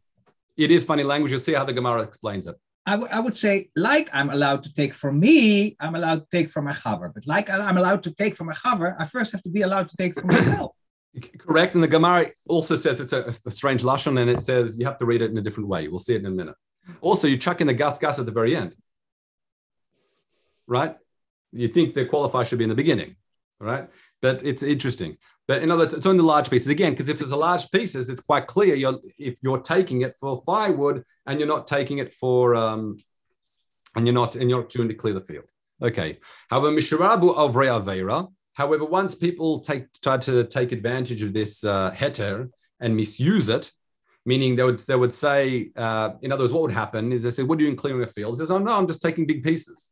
It 0.56 0.70
is 0.70 0.84
funny 0.84 1.02
language. 1.02 1.32
You'll 1.32 1.42
see 1.42 1.54
how 1.54 1.66
the 1.66 1.74
Gemara 1.74 2.02
explains 2.04 2.46
it. 2.46 2.56
I, 2.86 2.92
w- 2.92 3.10
I 3.12 3.20
would 3.20 3.36
say, 3.36 3.72
like 3.76 4.12
I'm 4.14 4.30
allowed 4.30 4.64
to 4.66 4.74
take 4.74 4.94
from 4.94 5.20
me, 5.20 5.76
I'm 5.80 5.96
allowed 5.96 6.20
to 6.20 6.28
take 6.32 6.52
from 6.52 6.66
my 6.66 6.74
chaver. 6.74 7.12
But 7.12 7.26
like 7.26 7.50
I'm 7.50 7.78
allowed 7.78 8.04
to 8.04 8.12
take 8.12 8.36
from 8.36 8.48
my 8.48 8.54
chaver, 8.54 8.96
I 9.00 9.06
first 9.06 9.32
have 9.32 9.42
to 9.42 9.50
be 9.50 9.64
allowed 9.64 9.90
to 9.90 9.98
take 9.98 10.14
from 10.14 10.28
myself. 10.28 10.74
Correct. 11.40 11.74
And 11.74 11.84
the 11.84 11.88
Gemara 11.88 12.28
also 12.48 12.76
says 12.76 13.02
it's 13.02 13.14
a, 13.14 13.24
a, 13.24 13.52
strange 13.52 13.82
lashon, 13.82 14.20
and 14.20 14.30
it 14.30 14.44
says 14.44 14.78
you 14.78 14.86
have 14.86 15.00
to 15.00 15.06
read 15.06 15.24
it 15.24 15.32
in 15.32 15.38
a 15.38 15.42
different 15.42 15.68
way. 15.68 15.88
We'll 15.88 15.98
see 15.98 16.14
it 16.14 16.20
in 16.20 16.28
a 16.28 16.30
minute. 16.30 16.56
Also, 17.02 17.28
you 17.28 17.38
chuck 17.38 17.62
in 17.62 17.68
the 17.68 17.74
gas 17.74 17.98
gas 17.98 18.20
at 18.20 18.26
the 18.26 18.32
very 18.32 18.56
end, 18.56 18.76
right? 20.68 20.98
You 21.52 21.68
think 21.68 21.94
the 21.94 22.06
qualifier 22.06 22.46
should 22.46 22.58
be 22.58 22.66
in 22.66 22.70
the 22.70 22.76
beginning 22.76 23.16
right? 23.60 23.90
But 24.22 24.44
it's 24.44 24.64
interesting. 24.64 25.18
But 25.48 25.62
in 25.62 25.70
other 25.70 25.82
words, 25.82 25.94
it's 25.94 26.06
only 26.06 26.24
large 26.24 26.50
pieces 26.50 26.68
again, 26.68 26.94
because 26.94 27.10
if 27.10 27.22
it's 27.22 27.32
a 27.32 27.36
large 27.36 27.70
pieces, 27.72 28.10
it's 28.10 28.22
quite 28.22 28.48
clear 28.48 28.76
you're 28.76 29.00
if 29.18 29.38
you're 29.42 29.62
taking 29.62 30.02
it 30.02 30.16
for 30.20 30.42
firewood 30.46 31.04
and 31.28 31.40
you're 31.40 31.48
not 31.48 31.68
taking 31.68 32.00
it 32.00 32.14
for 32.14 32.56
um, 32.56 32.98
and 33.96 34.08
you're 34.08 34.14
not 34.14 34.36
and 34.36 34.50
you're 34.50 34.62
not 34.62 34.70
doing 34.70 34.88
to 34.88 34.96
clear 34.96 35.14
the 35.14 35.22
field. 35.22 35.50
Okay. 35.82 36.20
However, 36.50 36.72
mishrabu 36.72 37.36
of 37.36 37.54
avera. 37.54 38.32
However, 38.54 38.86
once 38.86 39.14
people 39.14 39.60
take 39.60 39.92
try 40.02 40.18
to 40.18 40.46
take 40.46 40.72
advantage 40.72 41.22
of 41.22 41.34
this 41.34 41.64
uh, 41.64 41.92
heter 41.92 42.50
and 42.80 42.96
misuse 42.96 43.48
it, 43.50 43.72
meaning 44.26 44.56
they 44.56 44.64
would 44.64 44.80
they 44.80 44.96
would 44.96 45.14
say, 45.14 45.72
uh, 45.76 46.12
in 46.22 46.32
other 46.32 46.44
words, 46.44 46.54
what 46.54 46.64
would 46.64 46.72
happen 46.72 47.12
is 47.12 47.24
they 47.24 47.32
said, 47.32 47.48
"What 47.48 47.58
are 47.58 47.62
you 47.62 47.68
doing 47.68 47.78
clearing 47.78 48.04
a 48.04 48.08
field?" 48.08 48.36
He 48.36 48.40
says, 48.40 48.52
"Oh 48.52 48.58
no, 48.58 48.72
I'm 48.72 48.88
just 48.88 49.02
taking 49.02 49.26
big 49.26 49.44
pieces." 49.44 49.90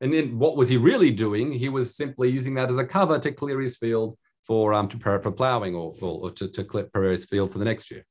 And 0.00 0.12
then 0.12 0.38
what 0.38 0.56
was 0.56 0.68
he 0.68 0.76
really 0.76 1.10
doing? 1.10 1.52
He 1.52 1.68
was 1.68 1.96
simply 1.96 2.28
using 2.30 2.54
that 2.54 2.68
as 2.68 2.76
a 2.76 2.84
cover 2.84 3.18
to 3.18 3.32
clear 3.32 3.60
his 3.60 3.76
field 3.76 4.18
for 4.46 4.74
um, 4.74 4.88
to 4.88 4.96
prepare 4.96 5.22
for 5.22 5.32
plowing 5.32 5.74
or, 5.74 5.94
or, 6.00 6.24
or 6.24 6.30
to, 6.32 6.48
to 6.48 6.64
prepare 6.64 7.10
his 7.10 7.24
field 7.24 7.50
for 7.50 7.58
the 7.58 7.64
next 7.64 7.90
year. 7.90 8.04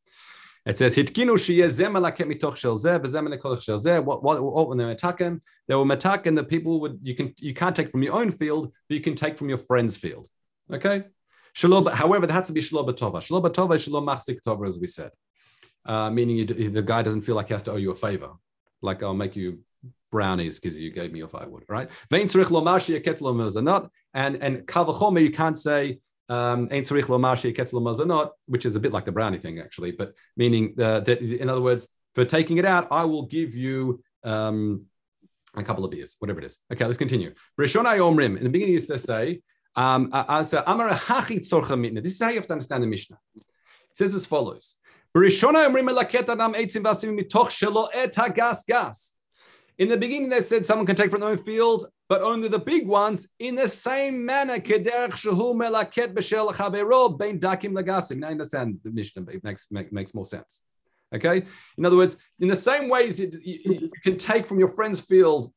It 0.65 0.79
says 0.79 0.95
hitkinu 0.95 1.35
mitoch 1.35 2.57
shel 2.57 2.77
zeh 2.77 3.61
shel 3.61 3.79
zeh. 3.79 4.03
What 4.03 4.23
what 4.23 4.41
what 4.41 4.67
when 4.67 4.77
they 4.79 4.85
were 4.85 4.95
metaken? 4.95 5.41
They 5.67 5.75
were 5.75 5.85
metaken 5.85 6.35
that 6.37 6.49
people 6.49 6.81
would 6.81 6.99
you 7.03 7.15
can 7.15 7.33
you 7.39 7.53
can't 7.53 7.75
take 7.75 7.91
from 7.91 8.01
your 8.01 8.15
own 8.15 8.31
field, 8.31 8.73
but 8.89 8.95
you 8.95 9.01
can 9.01 9.15
take 9.15 9.37
from 9.37 9.49
your 9.49 9.59
friend's 9.59 9.95
field. 9.95 10.27
Okay. 10.73 11.03
Shalom, 11.53 11.85
however, 11.85 12.25
it 12.25 12.31
has 12.31 12.47
to 12.47 12.53
be 12.53 12.59
shalom 12.59 12.85
batova. 12.85 13.21
Shalom 13.21 13.43
batova 13.43 13.75
is 13.75 13.83
shalom 13.83 14.07
machzik 14.07 14.39
tova, 14.45 14.67
as 14.67 14.77
we 14.77 14.87
said, 14.87 15.11
uh, 15.85 16.09
meaning 16.09 16.37
you, 16.37 16.45
the 16.45 16.81
guy 16.81 17.01
doesn't 17.01 17.21
feel 17.21 17.35
like 17.35 17.47
he 17.47 17.53
has 17.53 17.63
to 17.63 17.71
owe 17.71 17.77
you 17.77 17.91
a 17.91 17.95
favor. 17.95 18.31
Like 18.81 19.03
I'll 19.03 19.13
make 19.13 19.35
you 19.35 19.59
brownies 20.11 20.59
because 20.59 20.79
you 20.79 20.91
gave 20.91 21.11
me 21.11 21.19
your 21.19 21.27
firewood, 21.27 21.63
right? 21.67 21.89
And 24.13 24.41
and 24.41 24.65
kavachome, 24.65 25.21
you 25.21 25.31
can't 25.31 25.57
say 25.57 25.99
um, 26.29 26.67
which 28.47 28.65
is 28.65 28.75
a 28.75 28.79
bit 28.79 28.91
like 28.91 29.05
the 29.05 29.11
brownie 29.11 29.37
thing, 29.37 29.59
actually, 29.59 29.91
but 29.91 30.13
meaning 30.35 30.73
uh, 30.79 31.01
that, 31.01 31.21
in 31.21 31.47
other 31.49 31.61
words, 31.61 31.87
for 32.15 32.25
taking 32.25 32.57
it 32.57 32.65
out, 32.65 32.87
I 32.91 33.05
will 33.05 33.27
give 33.27 33.53
you 33.53 34.01
um, 34.23 34.85
a 35.55 35.63
couple 35.63 35.85
of 35.85 35.91
beers, 35.91 36.15
whatever 36.19 36.39
it 36.39 36.45
is. 36.45 36.57
Okay, 36.71 36.85
let's 36.85 36.97
continue. 36.97 37.33
Omrim, 37.59 38.37
in 38.37 38.43
the 38.43 38.49
beginning, 38.49 38.73
used 38.73 38.89
to 38.89 38.97
say, 38.97 39.41
um, 39.75 40.09
this 40.11 40.53
is 42.13 42.21
how 42.21 42.29
you 42.29 42.35
have 42.35 42.47
to 42.47 42.53
understand 42.53 42.83
the 42.83 42.87
Mishnah. 42.87 43.17
It 43.35 43.43
says 43.95 44.15
as 44.15 44.25
follows. 44.25 44.75
In 49.77 49.89
the 49.89 49.97
beginning, 49.97 50.27
they 50.27 50.41
said 50.41 50.65
someone 50.65 50.85
can 50.85 50.97
take 50.97 51.09
from 51.09 51.21
their 51.21 51.29
own 51.29 51.37
field, 51.37 51.87
but 52.09 52.21
only 52.21 52.49
the 52.49 52.59
big 52.59 52.85
ones. 52.85 53.25
In 53.39 53.55
the 53.55 53.69
same 53.69 54.25
manner, 54.25 54.55
Now, 54.55 54.61
I 58.27 58.31
understand 58.31 58.79
the 58.83 58.91
Mishnah, 58.91 59.25
it 59.31 59.41
makes, 59.41 59.67
make, 59.71 59.93
makes 59.93 60.13
more 60.13 60.25
sense. 60.25 60.63
Okay? 61.13 61.43
In 61.77 61.85
other 61.85 61.95
words, 61.95 62.17
in 62.41 62.49
the 62.49 62.55
same 62.57 62.89
ways 62.89 63.17
you, 63.17 63.31
you 63.41 63.89
can 64.03 64.17
take 64.17 64.47
from 64.47 64.59
your 64.59 64.67
friend's 64.67 64.99
field 64.99 65.49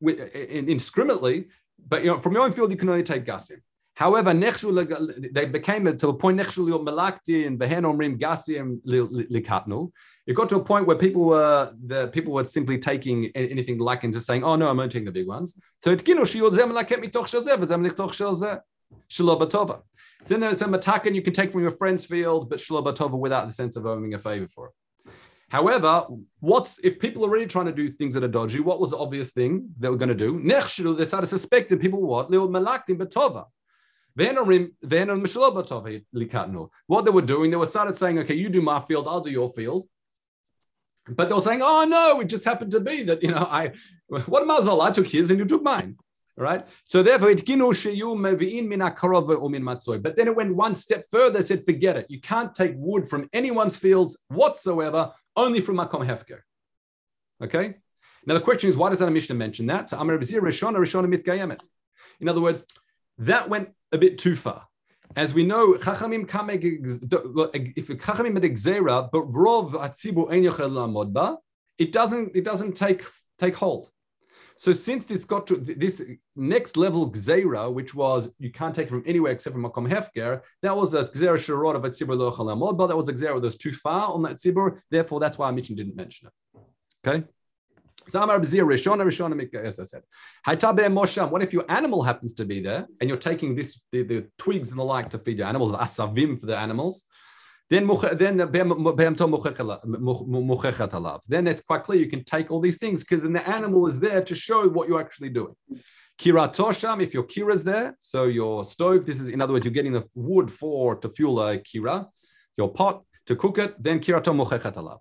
indiscriminately, 0.00 1.48
but 1.88 2.04
you 2.04 2.12
know, 2.12 2.20
from 2.20 2.34
your 2.34 2.44
own 2.44 2.52
field, 2.52 2.70
you 2.70 2.76
can 2.76 2.88
only 2.88 3.02
take 3.02 3.24
gasim. 3.24 3.60
However, 4.00 4.32
they 4.32 5.44
became 5.44 5.84
to 5.84 6.08
a 6.08 6.14
point 6.14 6.38
melakti 6.38 7.46
and 7.46 7.60
behen 7.60 7.84
omrim 7.84 8.18
gasim 8.18 8.80
likatnu. 8.86 9.92
It 10.26 10.32
got 10.32 10.48
to 10.48 10.56
a 10.56 10.64
point 10.64 10.86
where 10.86 10.96
people 10.96 11.26
were 11.26 11.74
the 11.84 12.08
people 12.08 12.32
were 12.32 12.44
simply 12.44 12.78
taking 12.78 13.30
anything 13.34 13.76
like 13.76 14.02
into 14.02 14.22
saying, 14.22 14.42
"Oh 14.42 14.56
no, 14.56 14.68
I'm 14.70 14.80
only 14.80 14.88
taking 14.88 15.04
the 15.04 15.12
big 15.12 15.26
ones." 15.26 15.60
So 15.80 15.90
it 15.90 16.02
kino 16.02 16.22
shiyodzem 16.22 16.72
laket 16.72 17.04
mitoch 17.04 17.26
shelzeh 17.32 17.54
v'zem 17.58 17.86
lichtoch 17.86 18.12
shelzeh 18.20 18.62
shalobatova. 19.10 19.82
Then 20.24 20.40
there's 20.40 20.62
a 20.62 20.64
matakan 20.64 21.14
you 21.14 21.20
can 21.20 21.34
take 21.34 21.52
from 21.52 21.60
your 21.60 21.70
friend's 21.70 22.06
field, 22.06 22.48
but 22.48 22.58
shalobatova 22.58 23.18
without 23.18 23.48
the 23.48 23.52
sense 23.52 23.76
of 23.76 23.84
owing 23.84 24.14
a 24.14 24.18
favor 24.18 24.46
for 24.46 24.68
it. 24.68 24.74
However, 25.50 26.06
what's 26.38 26.78
if 26.78 26.98
people 26.98 27.26
are 27.26 27.28
really 27.28 27.46
trying 27.46 27.66
to 27.66 27.72
do 27.72 27.90
things 27.90 28.14
that 28.14 28.24
are 28.24 28.28
dodgy? 28.28 28.60
What 28.60 28.80
was 28.80 28.92
the 28.92 28.96
obvious 28.96 29.32
thing 29.32 29.74
they 29.78 29.90
were 29.90 29.98
going 29.98 30.08
to 30.08 30.14
do? 30.14 30.40
They 30.42 31.04
started 31.04 31.26
suspecting 31.26 31.78
people 31.78 32.00
what 32.00 32.30
little 32.30 32.48
malaktim 32.48 32.96
betova. 32.96 33.44
What 34.16 34.36
they 37.04 37.10
were 37.10 37.22
doing, 37.22 37.50
they 37.50 37.56
were 37.56 37.66
started 37.66 37.96
saying, 37.96 38.18
okay, 38.20 38.34
you 38.34 38.48
do 38.48 38.62
my 38.62 38.80
field, 38.80 39.08
I'll 39.08 39.20
do 39.20 39.30
your 39.30 39.50
field. 39.50 39.88
But 41.08 41.28
they 41.28 41.34
were 41.34 41.40
saying, 41.40 41.60
oh 41.62 41.84
no, 41.88 42.20
it 42.20 42.26
just 42.26 42.44
happened 42.44 42.72
to 42.72 42.80
be 42.80 43.02
that, 43.04 43.22
you 43.22 43.30
know, 43.30 43.46
I, 43.50 43.72
what 44.08 44.44
mazal, 44.44 44.80
I 44.80 44.90
took 44.90 45.06
his 45.06 45.30
and 45.30 45.38
you 45.38 45.44
took 45.44 45.62
mine. 45.62 45.96
All 46.38 46.44
right. 46.44 46.66
So 46.84 47.02
therefore, 47.02 47.30
it 47.30 47.44
but 50.02 50.16
then 50.16 50.28
it 50.28 50.36
went 50.36 50.56
one 50.56 50.74
step 50.74 51.04
further, 51.10 51.42
said, 51.42 51.66
forget 51.66 51.96
it. 51.96 52.06
You 52.08 52.20
can't 52.20 52.54
take 52.54 52.74
wood 52.76 53.08
from 53.08 53.28
anyone's 53.32 53.76
fields 53.76 54.16
whatsoever, 54.28 55.12
only 55.36 55.60
from 55.60 55.76
Makom 55.76 56.06
Hefker. 56.06 56.40
Okay. 57.42 57.74
Now 58.24 58.34
the 58.34 58.40
question 58.40 58.70
is, 58.70 58.76
why 58.76 58.90
does 58.90 59.00
that 59.00 59.10
Mishnah 59.10 59.34
mention 59.34 59.66
that? 59.66 59.88
So 59.88 59.98
Amar 59.98 60.18
In 62.20 62.28
other 62.28 62.40
words, 62.40 62.64
that 63.20 63.48
went 63.48 63.70
a 63.92 63.98
bit 63.98 64.18
too 64.18 64.34
far. 64.34 64.66
As 65.16 65.34
we 65.34 65.44
know, 65.44 65.74
Chachamim 65.74 66.22
if 66.22 67.86
Chachamim 67.88 68.34
had 68.34 68.42
exera, 68.44 69.08
but 69.10 69.30
Rov 69.32 69.72
Atzibu 69.72 70.30
Ein 70.30 70.44
Yochel 70.44 70.70
Lamod 70.70 71.12
Ba, 71.12 71.36
it 71.78 71.92
doesn't 71.92 72.36
it 72.36 72.44
doesn't 72.44 72.76
take 72.76 73.04
take 73.38 73.56
hold. 73.56 73.90
So 74.56 74.72
since 74.72 75.06
this 75.06 75.24
got 75.24 75.46
to 75.48 75.56
this 75.56 76.02
next 76.36 76.76
level 76.76 77.10
gzeira, 77.10 77.72
which 77.72 77.94
was 77.94 78.32
you 78.38 78.52
can't 78.52 78.74
take 78.74 78.86
it 78.86 78.90
from 78.90 79.02
anywhere 79.06 79.32
except 79.32 79.54
from 79.54 79.64
makom 79.64 79.88
hefker, 79.88 80.42
that 80.62 80.76
was 80.76 80.94
a 80.94 81.04
gzeira 81.04 81.38
shirot 81.38 81.76
of 81.76 81.84
a 81.84 81.90
tzibur 81.90 82.16
lo 82.18 82.72
but 82.74 82.86
that 82.88 82.96
was 82.96 83.08
a 83.08 83.12
gzeira 83.14 83.40
that's 83.42 83.56
too 83.56 83.72
far 83.72 84.12
on 84.12 84.22
that 84.22 84.36
tzibur. 84.36 84.80
Therefore, 84.90 85.18
that's 85.18 85.38
why 85.38 85.50
Mishnah 85.50 85.76
didn't 85.76 85.96
mention 85.96 86.28
it. 86.28 86.60
Okay. 87.08 87.24
As 88.12 89.78
I 89.78 89.84
said. 89.84 90.02
Mosham. 90.46 91.30
What 91.30 91.42
if 91.42 91.52
your 91.52 91.64
animal 91.68 92.02
happens 92.02 92.32
to 92.34 92.44
be 92.44 92.60
there 92.60 92.86
and 93.00 93.08
you're 93.08 93.18
taking 93.18 93.54
this 93.54 93.82
the, 93.92 94.02
the 94.02 94.26
twigs 94.38 94.70
and 94.70 94.78
the 94.78 94.84
like 94.84 95.10
to 95.10 95.18
feed 95.18 95.38
your 95.38 95.46
animals, 95.46 95.72
asavim 95.72 96.38
for 96.38 96.46
the 96.46 96.56
animals? 96.56 97.04
Then 97.70 97.86
then 97.86 98.36
then 101.28 101.46
it's 101.46 101.62
quite 101.62 101.82
clear 101.84 102.00
you 102.00 102.10
can 102.10 102.24
take 102.24 102.50
all 102.50 102.60
these 102.60 102.78
things 102.78 103.04
because 103.04 103.22
then 103.22 103.32
the 103.32 103.48
animal 103.48 103.86
is 103.86 104.00
there 104.00 104.22
to 104.22 104.34
show 104.34 104.68
what 104.68 104.88
you're 104.88 105.00
actually 105.00 105.28
doing. 105.28 105.54
Kira 106.20 106.52
tosham, 106.52 107.00
if 107.00 107.14
your 107.14 107.22
kira 107.22 107.54
is 107.54 107.64
there, 107.64 107.96
so 108.00 108.24
your 108.24 108.64
stove, 108.64 109.06
this 109.06 109.20
is 109.20 109.28
in 109.28 109.40
other 109.40 109.52
words, 109.52 109.64
you're 109.64 109.72
getting 109.72 109.92
the 109.92 110.04
wood 110.14 110.50
for 110.50 110.96
to 110.96 111.08
fuel 111.08 111.40
a 111.40 111.58
kira, 111.58 112.08
your 112.58 112.72
pot 112.72 113.04
to 113.26 113.36
cook 113.36 113.58
it, 113.58 113.80
then 113.80 114.00
kira 114.00 114.20
to 114.22 114.30
alav. 114.30 114.98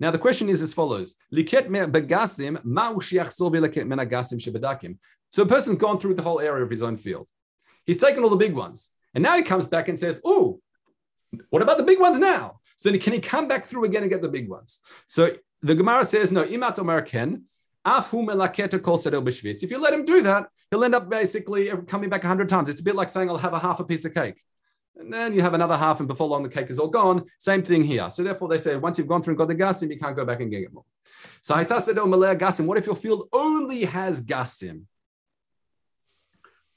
Now 0.00 0.10
the 0.10 0.18
question 0.18 0.48
is 0.48 0.62
as 0.62 0.74
follows: 0.74 1.16
begasim 1.32 2.58
So 5.30 5.42
a 5.42 5.46
person's 5.46 5.76
gone 5.76 5.98
through 5.98 6.14
the 6.14 6.22
whole 6.22 6.40
area 6.40 6.64
of 6.64 6.70
his 6.70 6.82
own 6.82 6.96
field. 6.96 7.28
He's 7.84 7.98
taken 7.98 8.22
all 8.22 8.30
the 8.30 8.36
big 8.36 8.54
ones, 8.54 8.90
and 9.14 9.22
now 9.22 9.36
he 9.36 9.42
comes 9.42 9.66
back 9.66 9.88
and 9.88 9.98
says, 9.98 10.20
"Oh, 10.24 10.60
what 11.50 11.62
about 11.62 11.78
the 11.78 11.84
big 11.84 12.00
ones 12.00 12.18
now? 12.18 12.60
So 12.76 12.96
can 12.96 13.12
he 13.12 13.20
come 13.20 13.48
back 13.48 13.64
through 13.64 13.84
again 13.84 14.02
and 14.02 14.10
get 14.10 14.22
the 14.22 14.28
big 14.28 14.48
ones? 14.48 14.78
So 15.06 15.30
the 15.62 15.74
Gemara 15.74 16.04
says, 16.04 16.30
no, 16.30 16.44
imat 16.44 16.78
omer 16.78 17.02
ken, 17.02 17.44
if 17.84 18.12
you 19.70 19.78
let 19.80 19.94
him 19.94 20.04
do 20.04 20.22
that, 20.22 20.48
he'll 20.70 20.84
end 20.84 20.94
up 20.94 21.08
basically 21.08 21.72
coming 21.86 22.10
back 22.10 22.24
a 22.24 22.28
hundred 22.28 22.48
times. 22.48 22.68
It's 22.68 22.80
a 22.80 22.84
bit 22.84 22.94
like 22.94 23.08
saying, 23.08 23.30
I'll 23.30 23.38
have 23.38 23.54
a 23.54 23.58
half 23.58 23.80
a 23.80 23.84
piece 23.84 24.04
of 24.04 24.14
cake. 24.14 24.42
And 24.98 25.12
then 25.12 25.32
you 25.32 25.40
have 25.42 25.54
another 25.54 25.76
half, 25.76 26.00
and 26.00 26.08
before 26.08 26.26
long, 26.26 26.42
the 26.42 26.48
cake 26.48 26.70
is 26.70 26.78
all 26.78 26.88
gone. 26.88 27.24
Same 27.38 27.62
thing 27.62 27.84
here. 27.84 28.10
So 28.10 28.24
therefore, 28.24 28.48
they 28.48 28.58
say, 28.58 28.74
once 28.76 28.98
you've 28.98 29.06
gone 29.06 29.22
through 29.22 29.32
and 29.32 29.38
got 29.38 29.48
the 29.48 29.54
gasim, 29.54 29.90
you 29.90 29.98
can't 29.98 30.16
go 30.16 30.24
back 30.24 30.40
and 30.40 30.50
get 30.50 30.72
more. 30.72 30.84
So 31.40 31.54
gasim. 31.54 32.66
What 32.66 32.78
if 32.78 32.86
your 32.86 32.96
field 32.96 33.28
only 33.32 33.84
has 33.84 34.20
gasim? 34.20 34.82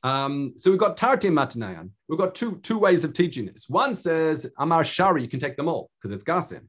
Um, 0.03 0.53
so 0.57 0.71
we've 0.71 0.79
got 0.79 0.97
Tartim 0.97 1.34
Matanayan. 1.34 1.91
We've 2.07 2.17
got 2.17 2.34
two, 2.34 2.57
two 2.63 2.79
ways 2.79 3.03
of 3.03 3.13
teaching 3.13 3.45
this. 3.45 3.69
One 3.69 3.93
says 3.93 4.49
Amar 4.57 4.84
Shari, 4.84 5.21
you 5.21 5.27
can 5.27 5.39
take 5.39 5.55
them 5.55 5.67
all 5.67 5.91
because 5.97 6.12
it's 6.12 6.23
Gasim. 6.23 6.67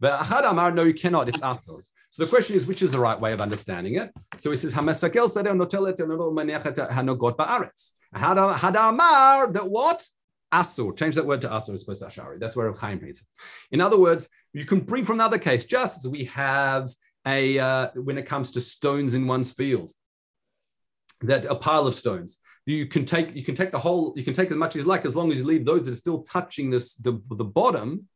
But 0.00 0.20
Achad 0.20 0.50
Amar, 0.50 0.70
no, 0.70 0.82
you 0.84 0.92
cannot, 0.92 1.28
it's 1.28 1.38
Asel. 1.38 1.80
So 2.10 2.24
the 2.24 2.28
question 2.28 2.56
is, 2.56 2.66
which 2.66 2.82
is 2.82 2.92
the 2.92 2.98
right 2.98 3.18
way 3.18 3.32
of 3.32 3.40
understanding 3.40 3.94
it? 3.94 4.12
So 4.36 4.50
he 4.50 4.56
says, 4.56 4.74
Hamasakel 4.74 5.28
Sadeh 5.28 5.56
Notelet 5.56 5.98
Hanogot 5.98 7.36
Ba'aretz. 7.36 7.92
Had 8.12 8.76
Amar, 8.76 9.50
that 9.50 9.68
what? 9.68 10.06
Asur. 10.54 10.96
Change 10.96 11.14
that 11.16 11.26
word 11.26 11.40
to 11.42 11.48
Asur 11.48 11.74
as 11.74 11.82
opposed 11.82 12.02
to 12.02 12.08
Ashari. 12.08 12.38
That's 12.38 12.56
where 12.56 12.72
Chaim 12.72 12.98
reads. 12.98 13.26
In 13.72 13.80
other 13.80 13.98
words, 13.98 14.28
you 14.52 14.64
can 14.64 14.80
bring 14.80 15.04
from 15.04 15.16
another 15.16 15.38
case, 15.38 15.64
just 15.64 15.98
as 15.98 16.08
we 16.08 16.24
have 16.26 16.90
a 17.26 17.58
uh, 17.58 17.88
when 17.94 18.18
it 18.18 18.26
comes 18.26 18.52
to 18.52 18.60
stones 18.60 19.14
in 19.14 19.26
one's 19.26 19.50
field, 19.50 19.92
that 21.22 21.44
a 21.46 21.54
pile 21.54 21.86
of 21.86 21.94
stones 21.94 22.38
you 22.66 22.86
can 22.86 23.04
take 23.04 23.34
you 23.34 23.44
can 23.44 23.54
take 23.54 23.70
the 23.70 23.78
whole 23.78 24.12
you 24.16 24.22
can 24.22 24.34
take 24.34 24.50
as 24.50 24.56
much 24.56 24.74
as 24.76 24.82
you 24.82 24.88
like 24.88 25.04
as 25.04 25.16
long 25.16 25.30
as 25.30 25.38
you 25.38 25.44
leave 25.44 25.64
those 25.64 25.86
that 25.86 25.92
are 25.92 25.96
still 25.96 26.22
touching 26.22 26.70
this 26.70 26.94
the, 26.94 27.20
the 27.30 27.44
bottom 27.44 28.06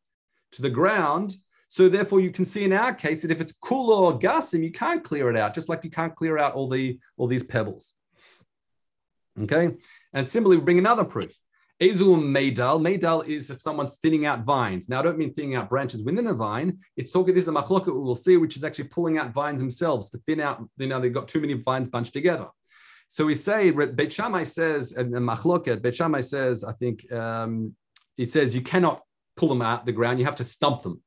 to 0.52 0.62
the 0.62 0.70
ground 0.70 1.36
so 1.68 1.88
therefore 1.88 2.20
you 2.20 2.30
can 2.30 2.46
see 2.46 2.64
in 2.64 2.72
our 2.72 2.94
case 2.94 3.22
that 3.22 3.30
if 3.30 3.40
it's 3.40 3.52
cool 3.52 3.92
or 3.92 4.18
gasim 4.18 4.64
you 4.64 4.72
can't 4.72 5.04
clear 5.04 5.28
it 5.28 5.36
out 5.36 5.54
just 5.54 5.68
like 5.68 5.84
you 5.84 5.90
can't 5.90 6.16
clear 6.16 6.38
out 6.38 6.54
all 6.54 6.68
the 6.68 6.98
all 7.16 7.26
these 7.26 7.42
pebbles 7.42 7.92
okay 9.38 9.70
and 10.14 10.26
similarly 10.26 10.56
we 10.56 10.64
bring 10.64 10.78
another 10.78 11.04
proof 11.04 11.32
Ezul 11.80 12.20
Meidal. 12.20 12.80
Meidal 12.80 13.26
is 13.26 13.50
if 13.50 13.60
someone's 13.60 13.96
thinning 13.96 14.26
out 14.26 14.44
vines. 14.44 14.88
Now, 14.88 14.98
I 14.98 15.02
don't 15.02 15.18
mean 15.18 15.32
thinning 15.32 15.54
out 15.54 15.68
branches 15.68 16.02
within 16.02 16.26
a 16.26 16.34
vine. 16.34 16.78
It's 16.96 17.12
talking, 17.12 17.34
this 17.34 17.42
is 17.42 17.46
the 17.46 17.52
machloka 17.52 17.86
we 17.86 18.00
will 18.00 18.16
see, 18.16 18.36
which 18.36 18.56
is 18.56 18.64
actually 18.64 18.88
pulling 18.88 19.16
out 19.16 19.32
vines 19.32 19.60
themselves 19.60 20.10
to 20.10 20.18
thin 20.18 20.40
out, 20.40 20.68
you 20.76 20.88
know, 20.88 20.98
they've 21.00 21.12
got 21.12 21.28
too 21.28 21.40
many 21.40 21.52
vines 21.54 21.88
bunched 21.88 22.12
together. 22.12 22.48
So 23.06 23.24
we 23.24 23.34
say 23.34 23.70
Beit 23.70 24.12
Shammai 24.12 24.42
says, 24.42 24.92
and, 24.92 25.14
and 25.14 25.26
Machloket, 25.26 25.80
Beit 25.80 25.94
Shammai 25.94 26.20
says, 26.20 26.64
I 26.64 26.72
think 26.72 27.10
um, 27.12 27.74
it 28.16 28.30
says 28.30 28.54
you 28.54 28.60
cannot 28.60 29.02
pull 29.36 29.48
them 29.48 29.62
out 29.62 29.86
the 29.86 29.92
ground, 29.92 30.18
you 30.18 30.24
have 30.24 30.36
to 30.36 30.44
stump 30.44 30.82
them. 30.82 31.00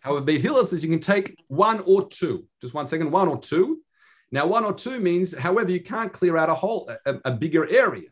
However, 0.00 0.24
Beit 0.24 0.42
Hillel 0.42 0.66
says 0.66 0.84
you 0.84 0.90
can 0.90 1.00
take 1.00 1.42
one 1.48 1.82
or 1.86 2.06
two. 2.06 2.44
Just 2.60 2.74
one 2.74 2.86
second, 2.86 3.10
one 3.10 3.28
or 3.28 3.38
two. 3.38 3.80
Now, 4.30 4.46
one 4.46 4.64
or 4.64 4.74
two 4.74 5.00
means, 5.00 5.36
however, 5.36 5.70
you 5.70 5.80
can't 5.80 6.12
clear 6.12 6.36
out 6.36 6.50
a 6.50 6.54
whole, 6.54 6.90
a, 7.06 7.14
a 7.24 7.30
bigger 7.32 7.66
area. 7.72 8.10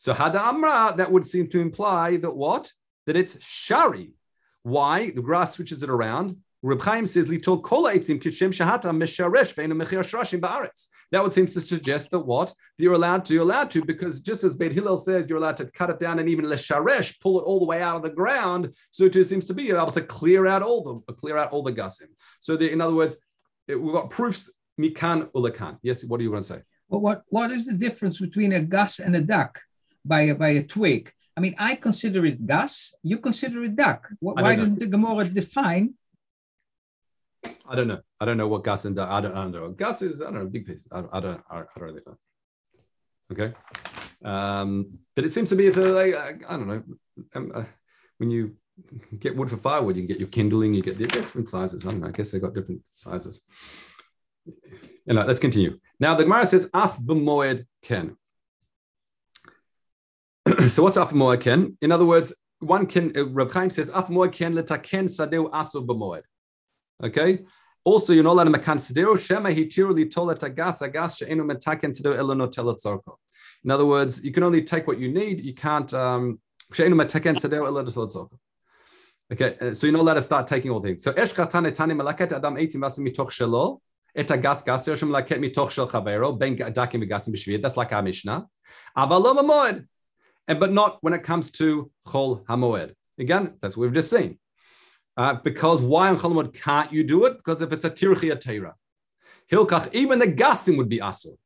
So 0.00 0.14
Hada 0.14 0.40
Amra, 0.40 0.94
that 0.96 1.12
would 1.12 1.26
seem 1.26 1.48
to 1.48 1.60
imply 1.60 2.16
that 2.16 2.34
what? 2.34 2.72
That 3.04 3.16
it's 3.16 3.36
Shari. 3.44 4.14
Why? 4.62 5.10
The 5.10 5.20
grass 5.20 5.56
switches 5.56 5.82
it 5.82 5.90
around. 5.90 6.38
Reb 6.62 6.80
Chaim 6.80 7.04
says, 7.04 7.28
Litol 7.28 7.62
kol 7.62 7.84
kishem 7.84 8.50
shahata 8.50 8.96
mesharesh 8.96 9.54
mechir 9.54 10.02
shrashim 10.02 10.40
ba'aretz 10.40 10.86
that 11.12 11.22
would 11.22 11.34
seem 11.34 11.44
to 11.44 11.60
suggest 11.60 12.10
that 12.12 12.20
what 12.20 12.48
that 12.48 12.54
you're 12.82 12.94
allowed 12.94 13.26
to, 13.26 13.34
you're 13.34 13.42
allowed 13.42 13.70
to, 13.72 13.84
because 13.84 14.20
just 14.20 14.42
as 14.42 14.56
Beit 14.56 14.72
Hillel 14.72 14.96
says, 14.96 15.28
you're 15.28 15.38
allowed 15.38 15.58
to 15.58 15.66
cut 15.66 15.90
it 15.90 15.98
down 15.98 16.18
and 16.18 16.30
even 16.30 16.46
lesharesh, 16.46 17.20
pull 17.20 17.38
it 17.38 17.42
all 17.42 17.58
the 17.58 17.66
way 17.66 17.82
out 17.82 17.96
of 17.96 18.02
the 18.02 18.10
ground. 18.10 18.72
So 18.92 19.04
it 19.04 19.26
seems 19.26 19.44
to 19.46 19.54
be 19.54 19.64
you're 19.64 19.80
able 19.80 19.90
to 19.92 20.02
clear 20.02 20.46
out 20.46 20.62
all 20.62 21.04
the 21.06 21.12
clear 21.12 21.36
out 21.36 21.50
all 21.50 21.62
the 21.62 21.72
gusim. 21.72 22.08
So 22.38 22.56
the, 22.56 22.70
in 22.70 22.80
other 22.80 22.94
words, 22.94 23.16
it, 23.68 23.74
we've 23.74 23.92
got 23.92 24.08
proofs 24.10 24.50
mikan 24.80 25.30
ulakan. 25.32 25.78
Yes, 25.82 26.04
what 26.04 26.18
do 26.18 26.24
you 26.24 26.32
want 26.32 26.44
to 26.44 26.54
say? 26.54 26.62
Well, 26.88 27.00
what 27.00 27.22
what 27.28 27.50
is 27.50 27.66
the 27.66 27.74
difference 27.74 28.18
between 28.18 28.52
a 28.52 28.60
gus 28.62 28.98
and 28.98 29.14
a 29.14 29.20
duck 29.20 29.60
by 30.04 30.22
a, 30.22 30.34
by 30.34 30.50
a 30.50 30.62
twig? 30.62 31.12
I 31.36 31.40
mean, 31.40 31.54
I 31.58 31.74
consider 31.76 32.24
it 32.26 32.46
gas. 32.46 32.94
You 33.02 33.18
consider 33.18 33.64
it 33.64 33.76
duck. 33.76 34.08
Why 34.20 34.56
doesn't 34.56 34.78
the 34.78 34.86
Gemara 34.86 35.24
define 35.24 35.94
I 37.66 37.76
don't 37.76 37.88
know. 37.88 38.00
I 38.18 38.24
don't 38.24 38.36
know 38.36 38.48
what 38.48 38.64
gas 38.64 38.84
and 38.84 38.98
I 38.98 39.20
don't, 39.20 39.32
I 39.32 39.42
don't 39.42 39.52
know. 39.52 39.68
Gus 39.70 40.02
is 40.02 40.20
I 40.20 40.24
don't 40.24 40.34
know 40.34 40.46
big 40.46 40.66
piece. 40.66 40.86
I, 40.92 41.04
I 41.12 41.20
don't 41.20 41.42
I, 41.50 41.58
I 41.58 41.64
don't 41.76 41.88
really 41.88 42.00
know. 42.06 42.16
Okay, 43.32 43.54
um, 44.24 44.98
but 45.14 45.24
it 45.24 45.32
seems 45.32 45.50
to 45.50 45.56
be 45.56 45.68
if 45.68 45.76
like 45.76 46.14
I 46.48 46.56
don't 46.56 46.66
know 46.66 46.82
um, 47.36 47.52
uh, 47.54 47.64
when 48.18 48.30
you 48.30 48.56
get 49.18 49.36
wood 49.36 49.50
for 49.50 49.56
firewood, 49.56 49.96
you 49.96 50.02
can 50.02 50.08
get 50.08 50.18
your 50.18 50.28
kindling. 50.28 50.74
You 50.74 50.82
get 50.82 50.98
different 50.98 51.48
sizes. 51.48 51.86
I 51.86 51.90
don't 51.90 52.00
know. 52.00 52.08
I 52.08 52.12
guess 52.12 52.30
they 52.30 52.40
got 52.40 52.54
different 52.54 52.82
sizes. 52.92 53.40
Anyway, 55.08 55.26
let's 55.26 55.38
continue. 55.38 55.78
Now 56.00 56.14
the 56.14 56.24
Gemara 56.24 56.46
says 56.46 56.68
af 56.74 56.98
b'moed 56.98 57.66
ken. 57.82 58.16
so 60.70 60.82
what's 60.82 60.96
af 60.96 61.10
b'moed 61.10 61.40
ken? 61.40 61.76
In 61.80 61.92
other 61.92 62.06
words, 62.06 62.32
one 62.60 62.86
can. 62.86 63.12
Uh, 63.16 63.26
Reb 63.26 63.50
Chaim 63.52 63.70
says 63.70 63.90
af 63.90 64.06
b'moed 64.06 64.32
ken 64.32 64.54
letaken 64.54 65.04
sadeu 65.04 65.50
asu 65.50 65.86
b'moed. 65.86 66.22
Okay. 67.02 67.40
Also, 67.84 68.12
you're 68.12 68.24
not 68.24 68.32
allowed 68.32 68.52
to 68.52 68.60
sedero 68.60 69.18
shema 69.18 69.50
hitiru 69.50 69.94
li 69.94 70.06
tolet 70.06 70.42
agas 70.42 70.82
agas 70.82 71.16
she'enu 71.16 71.42
metaken 71.44 71.98
sedero 71.98 72.16
elono 72.16 72.46
telotzorko. 72.46 73.16
In 73.64 73.70
other 73.70 73.86
words, 73.86 74.22
you 74.22 74.32
can 74.32 74.42
only 74.42 74.62
take 74.62 74.86
what 74.86 74.98
you 74.98 75.10
need. 75.10 75.40
You 75.40 75.54
can't 75.54 75.92
um, 75.94 76.38
she'enu 76.74 76.94
metaken 76.94 77.36
sedero 77.36 77.66
elono 77.66 77.90
telotzorko. 77.90 78.38
Okay, 79.32 79.56
uh, 79.60 79.74
so 79.74 79.86
you're 79.86 79.92
not 79.92 80.02
allowed 80.02 80.14
to 80.14 80.22
start 80.22 80.46
taking 80.46 80.70
all 80.70 80.80
things. 80.80 81.02
So 81.02 81.12
esh 81.12 81.32
katane 81.32 81.72
tani 81.72 81.94
malaket 81.94 82.32
adam 82.32 82.56
eitzim 82.56 82.76
vasim 82.76 83.06
mitoch 83.08 83.30
shelo 83.30 83.80
et 84.14 84.30
agas 84.30 84.62
gas 84.62 84.86
yesh 84.86 85.00
malaket 85.00 85.38
mitoch 85.38 85.70
shel 85.70 85.88
chavero 85.88 86.38
ben 86.38 86.56
dakim 86.56 87.02
begasim 87.02 87.30
b'shviyah. 87.30 87.62
That's 87.62 87.76
like 87.78 87.92
our 87.92 88.02
Mishnah. 88.02 88.46
Avalom 88.96 89.38
hamoed, 89.38 89.86
and 90.50 90.58
but 90.58 90.72
not 90.72 90.98
when 91.00 91.14
it 91.14 91.22
comes 91.22 91.52
to 91.52 91.92
chol 92.04 92.44
hamoed. 92.46 92.92
Again, 93.20 93.54
that's 93.60 93.76
what 93.76 93.84
we've 93.84 93.94
just 93.94 94.10
seen. 94.10 94.36
Uh, 95.16 95.34
because 95.34 95.80
why 95.80 96.08
on 96.08 96.16
Cholamod 96.16 96.52
can't 96.52 96.92
you 96.92 97.04
do 97.04 97.26
it? 97.26 97.36
Because 97.36 97.62
if 97.62 97.72
it's 97.72 97.84
a 97.84 97.90
tirchi 97.90 98.32
Teira, 98.32 98.72
Hilkach, 99.50 99.94
even 99.94 100.18
the 100.18 100.26
gasim 100.26 100.76
would 100.76 100.88
be 100.88 100.98
asur. 100.98 101.36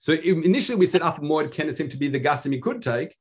So 0.00 0.12
initially 0.12 0.76
we 0.76 0.86
said 0.86 1.02
Afmoid 1.02 1.52
can 1.52 1.72
seem 1.72 1.88
to 1.88 1.96
be 1.96 2.08
the 2.08 2.18
gasim 2.18 2.52
he 2.52 2.58
could 2.58 2.82
take. 2.82 3.16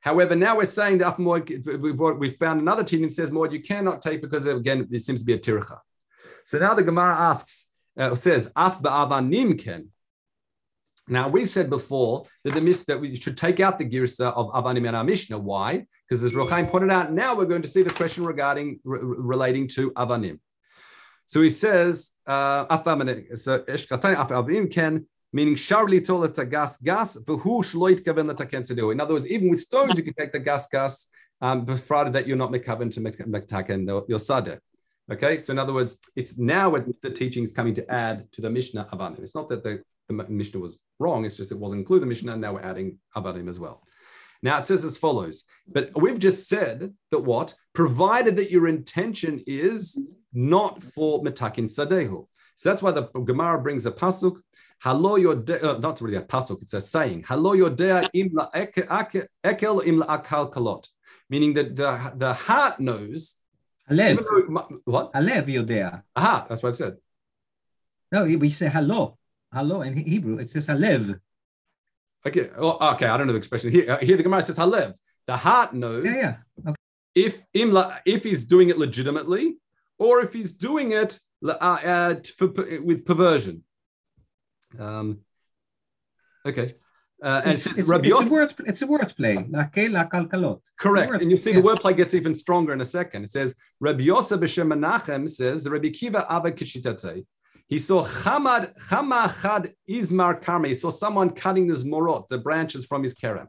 However, 0.00 0.34
now 0.34 0.56
we're 0.56 0.64
saying 0.64 0.98
that 0.98 1.16
Afmoid, 1.16 2.18
we 2.18 2.28
found 2.30 2.62
another 2.62 2.84
team 2.84 3.02
that 3.02 3.12
says 3.12 3.28
Moed 3.28 3.52
you 3.52 3.60
cannot 3.60 4.00
take 4.00 4.22
because 4.22 4.46
again, 4.46 4.88
it 4.90 5.02
seems 5.02 5.20
to 5.20 5.26
be 5.26 5.34
a 5.34 5.38
tircha. 5.38 5.78
So 6.46 6.58
now 6.58 6.72
the 6.72 6.82
Gemara 6.82 7.14
asks, 7.14 7.66
uh, 7.98 8.14
says, 8.14 8.50
Af 8.56 8.80
ba'avanim 8.80 9.62
ken. 9.62 9.90
Now 11.08 11.28
we 11.28 11.44
said 11.44 11.70
before 11.70 12.26
that 12.44 12.54
the 12.54 12.60
myth 12.60 12.84
that 12.86 13.00
we 13.00 13.14
should 13.16 13.36
take 13.36 13.60
out 13.60 13.78
the 13.78 13.84
girsa 13.84 14.32
of 14.34 14.50
Avanim 14.52 14.86
and 14.86 14.96
our 14.96 15.04
Mishnah. 15.04 15.38
Why? 15.38 15.86
Because 16.08 16.22
as 16.22 16.34
Rochaim 16.34 16.68
pointed 16.68 16.90
out, 16.90 17.12
now 17.12 17.34
we're 17.34 17.46
going 17.46 17.62
to 17.62 17.68
see 17.68 17.82
the 17.82 17.90
question 17.90 18.24
regarding 18.24 18.80
relating 18.84 19.68
to 19.68 19.90
Avanim. 19.92 20.38
So 21.26 21.42
he 21.42 21.50
says, 21.50 22.12
uh, 22.26 22.64
ken 22.64 25.06
meaning 25.30 25.54
sharli 25.54 26.02
tolet 26.02 26.50
gas 26.50 26.78
gas 26.78 27.16
v'hu 27.16 27.42
shloit 27.42 28.02
kaven 28.02 28.32
letaken 28.32 28.92
In 28.92 29.00
other 29.00 29.14
words, 29.14 29.26
even 29.26 29.50
with 29.50 29.60
stones, 29.60 29.96
you 29.96 30.02
can 30.02 30.14
take 30.14 30.32
the 30.32 30.38
gas 30.38 30.66
gas, 30.68 31.06
um, 31.42 31.66
provided 31.66 32.14
that 32.14 32.26
you're 32.26 32.38
not 32.38 32.50
mekaven 32.50 32.90
to 32.92 33.00
metaken 33.00 34.08
your 34.08 34.18
sadeh. 34.18 34.58
Okay, 35.10 35.38
so 35.38 35.52
in 35.52 35.58
other 35.58 35.72
words, 35.72 35.98
it's 36.16 36.38
now 36.38 36.70
what 36.70 36.86
the 37.02 37.10
teaching 37.10 37.42
is 37.42 37.52
coming 37.52 37.74
to 37.74 37.90
add 37.90 38.30
to 38.32 38.42
the 38.42 38.50
Mishnah 38.50 38.88
Avanim. 38.92 39.20
It's 39.20 39.34
not 39.34 39.48
that 39.48 39.62
the 39.62 39.82
the 40.08 40.14
Mishnah 40.28 40.60
was 40.60 40.78
wrong. 40.98 41.24
It's 41.24 41.36
just 41.36 41.52
it 41.52 41.58
wasn't 41.58 41.80
include 41.80 42.02
the 42.02 42.06
Mishnah, 42.06 42.32
and 42.32 42.40
now 42.40 42.54
we're 42.54 42.62
adding 42.62 42.98
Avadim 43.14 43.48
as 43.48 43.60
well. 43.60 43.82
Now 44.42 44.58
it 44.58 44.66
says 44.66 44.84
as 44.84 44.96
follows, 44.96 45.44
but 45.66 45.90
we've 46.00 46.18
just 46.18 46.48
said 46.48 46.94
that 47.10 47.20
what? 47.20 47.54
Provided 47.72 48.36
that 48.36 48.50
your 48.50 48.68
intention 48.68 49.42
is 49.46 50.16
not 50.32 50.82
for 50.82 51.22
metakin 51.22 51.64
sadehu. 51.64 52.26
So 52.54 52.68
that's 52.68 52.82
why 52.82 52.92
the 52.92 53.02
Gemara 53.02 53.60
brings 53.60 53.84
a 53.86 53.90
pasuk. 53.90 54.40
Halo 54.82 55.18
yodea, 55.18 55.62
uh, 55.62 55.78
not 55.78 56.00
really 56.00 56.16
a 56.16 56.22
pasuk, 56.22 56.62
it's 56.62 56.72
a 56.72 56.80
saying. 56.80 57.24
Halo 57.28 57.54
yodea 57.54 58.08
imla 58.14 58.52
ekel 58.54 59.84
imla 59.84 60.06
akal 60.06 60.52
kalot. 60.52 60.86
Meaning 61.28 61.52
that 61.54 61.76
the, 61.76 62.12
the 62.16 62.32
heart 62.32 62.80
knows. 62.80 63.36
Alev. 63.90 64.18
Though, 64.18 64.80
what? 64.84 65.12
Alev 65.14 65.46
yodea. 65.46 66.02
Aha, 66.14 66.46
that's 66.48 66.62
what 66.62 66.70
I 66.70 66.72
said. 66.72 66.96
No, 68.12 68.24
we 68.24 68.50
say 68.50 68.68
hello. 68.68 69.17
Hello 69.52 69.82
in 69.82 69.96
Hebrew, 69.96 70.38
it 70.38 70.50
says 70.50 70.66
halev. 70.66 71.18
Okay. 72.26 72.50
Oh, 72.56 72.92
okay. 72.94 73.06
I 73.06 73.16
don't 73.16 73.26
know 73.26 73.32
the 73.32 73.38
expression. 73.38 73.70
Here, 73.70 73.92
uh, 73.92 73.98
here 73.98 74.16
the 74.16 74.22
Gemara 74.22 74.42
says 74.42 74.58
halev. 74.58 74.96
The 75.26 75.36
heart 75.36 75.74
knows. 75.74 76.04
Yeah, 76.04 76.14
yeah. 76.14 76.36
Okay. 76.66 76.74
If 77.14 77.44
imla, 77.52 78.00
if 78.04 78.24
he's 78.24 78.44
doing 78.44 78.68
it 78.68 78.78
legitimately, 78.78 79.56
or 79.98 80.20
if 80.20 80.32
he's 80.32 80.52
doing 80.52 80.92
it 80.92 81.18
uh, 81.44 81.50
uh, 81.50 82.14
for, 82.36 82.48
with 82.82 83.04
perversion. 83.04 83.64
Um, 84.78 85.20
okay. 86.46 86.74
Uh, 87.20 87.42
and 87.44 87.54
it's, 87.54 87.66
it's, 87.66 87.78
it's, 87.80 87.90
it's, 87.90 88.30
a 88.30 88.32
word, 88.32 88.54
it's 88.66 88.82
a 88.82 88.86
wordplay. 88.86 89.36
Correct. 90.78 91.10
Word, 91.10 91.22
and 91.22 91.30
you 91.30 91.36
see 91.36 91.50
yeah. 91.50 91.60
the 91.60 91.62
wordplay 91.62 91.96
gets 91.96 92.14
even 92.14 92.32
stronger 92.32 92.72
in 92.72 92.80
a 92.80 92.84
second. 92.84 93.24
It 93.24 93.32
says, 93.32 93.56
Rabbi 93.80 94.02
Yosef 94.02 94.38
b'Shem 94.38 94.72
Menachem 94.72 95.28
says, 95.28 95.68
Rabbi 95.68 95.90
Kiva 95.90 96.24
Abba 96.30 96.52
Kishitate. 96.52 97.26
He 97.68 97.78
saw 97.78 98.04
Chamad, 98.04 98.74
Chamachad 98.88 99.72
Izmar 99.88 100.42
Karme. 100.42 100.68
He 100.68 100.74
saw 100.74 100.88
someone 100.88 101.30
cutting 101.30 101.66
the 101.66 101.74
zmorot, 101.74 102.28
the 102.28 102.38
branches 102.38 102.86
from 102.86 103.02
his 103.02 103.14
kerem. 103.14 103.48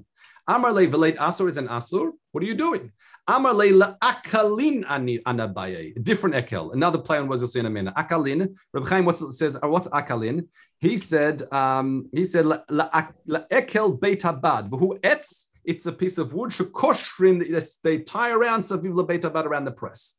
Amar 0.50 0.74
le 0.74 0.88
asur 0.88 1.48
is 1.48 1.58
an 1.58 1.68
asur. 1.68 2.12
What 2.32 2.44
are 2.44 2.48
you 2.48 2.56
doing? 2.56 2.92
Amar 3.28 3.54
le 3.54 3.98
akalin 4.02 4.84
anabaye. 4.84 6.04
Different 6.04 6.36
ekel. 6.36 6.74
Another 6.74 6.98
play 6.98 7.20
on 7.20 7.28
words 7.28 7.44
you'll 7.44 7.50
see 7.50 7.60
in 7.60 7.68
a 7.68 7.70
minute. 7.70 7.94
Akalin. 7.94 8.56
Rabbi 8.74 8.90
Chaim 8.90 9.06
what's 9.06 9.38
says? 9.38 9.58
What's 9.62 9.88
akalin? 9.90 10.48
He 10.80 10.98
said. 10.98 11.44
Um, 11.54 12.10
he 12.12 12.26
said 12.26 12.48
la, 12.48 12.60
ekel 12.68 14.02
beit 14.02 14.26
abad. 14.26 14.70
Who 14.72 14.98
etz? 15.00 15.46
It's 15.64 15.86
a 15.86 15.92
piece 15.92 16.18
of 16.18 16.34
wood. 16.34 16.50
Shekoshrin. 16.50 17.80
They 17.84 18.00
tie 18.00 18.32
around 18.32 18.64
saviv 18.64 18.96
la 18.96 19.04
beit 19.04 19.26
abad 19.26 19.46
around 19.46 19.66
the 19.66 19.72
press. 19.72 20.16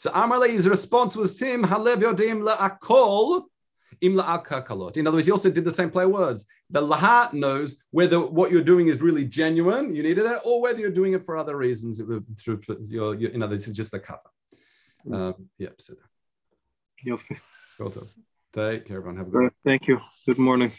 So 0.00 0.10
Amarle's 0.14 0.66
response 0.66 1.14
was 1.14 1.38
him 1.38 1.62
halev 1.62 1.96
yodim 1.96 2.40
la'akol. 2.40 3.42
In 4.00 4.18
other 4.18 5.12
words, 5.12 5.26
he 5.26 5.30
also 5.30 5.50
did 5.50 5.62
the 5.62 5.70
same 5.70 5.90
play 5.90 6.06
words. 6.06 6.46
The 6.70 6.80
lahat 6.80 7.34
knows 7.34 7.76
whether 7.90 8.18
what 8.18 8.50
you're 8.50 8.62
doing 8.62 8.88
is 8.88 9.02
really 9.02 9.26
genuine, 9.26 9.94
you 9.94 10.02
needed 10.02 10.24
it, 10.24 10.38
or 10.42 10.62
whether 10.62 10.80
you're 10.80 10.90
doing 10.90 11.12
it 11.12 11.22
for 11.22 11.36
other 11.36 11.54
reasons. 11.54 12.00
Through 12.42 12.62
your, 12.84 13.14
your, 13.14 13.30
in 13.32 13.42
other 13.42 13.52
words, 13.52 13.64
this 13.64 13.72
is 13.72 13.76
just 13.76 13.90
the 13.90 14.00
cover. 14.00 14.20
Um, 15.12 15.50
yep. 15.58 15.74
So. 15.82 15.92
Take 18.54 18.86
care, 18.86 18.96
everyone. 18.96 19.18
Have 19.18 19.26
a 19.26 19.30
good. 19.30 19.52
Thank 19.66 19.86
you. 19.86 20.00
Good 20.24 20.38
morning. 20.38 20.72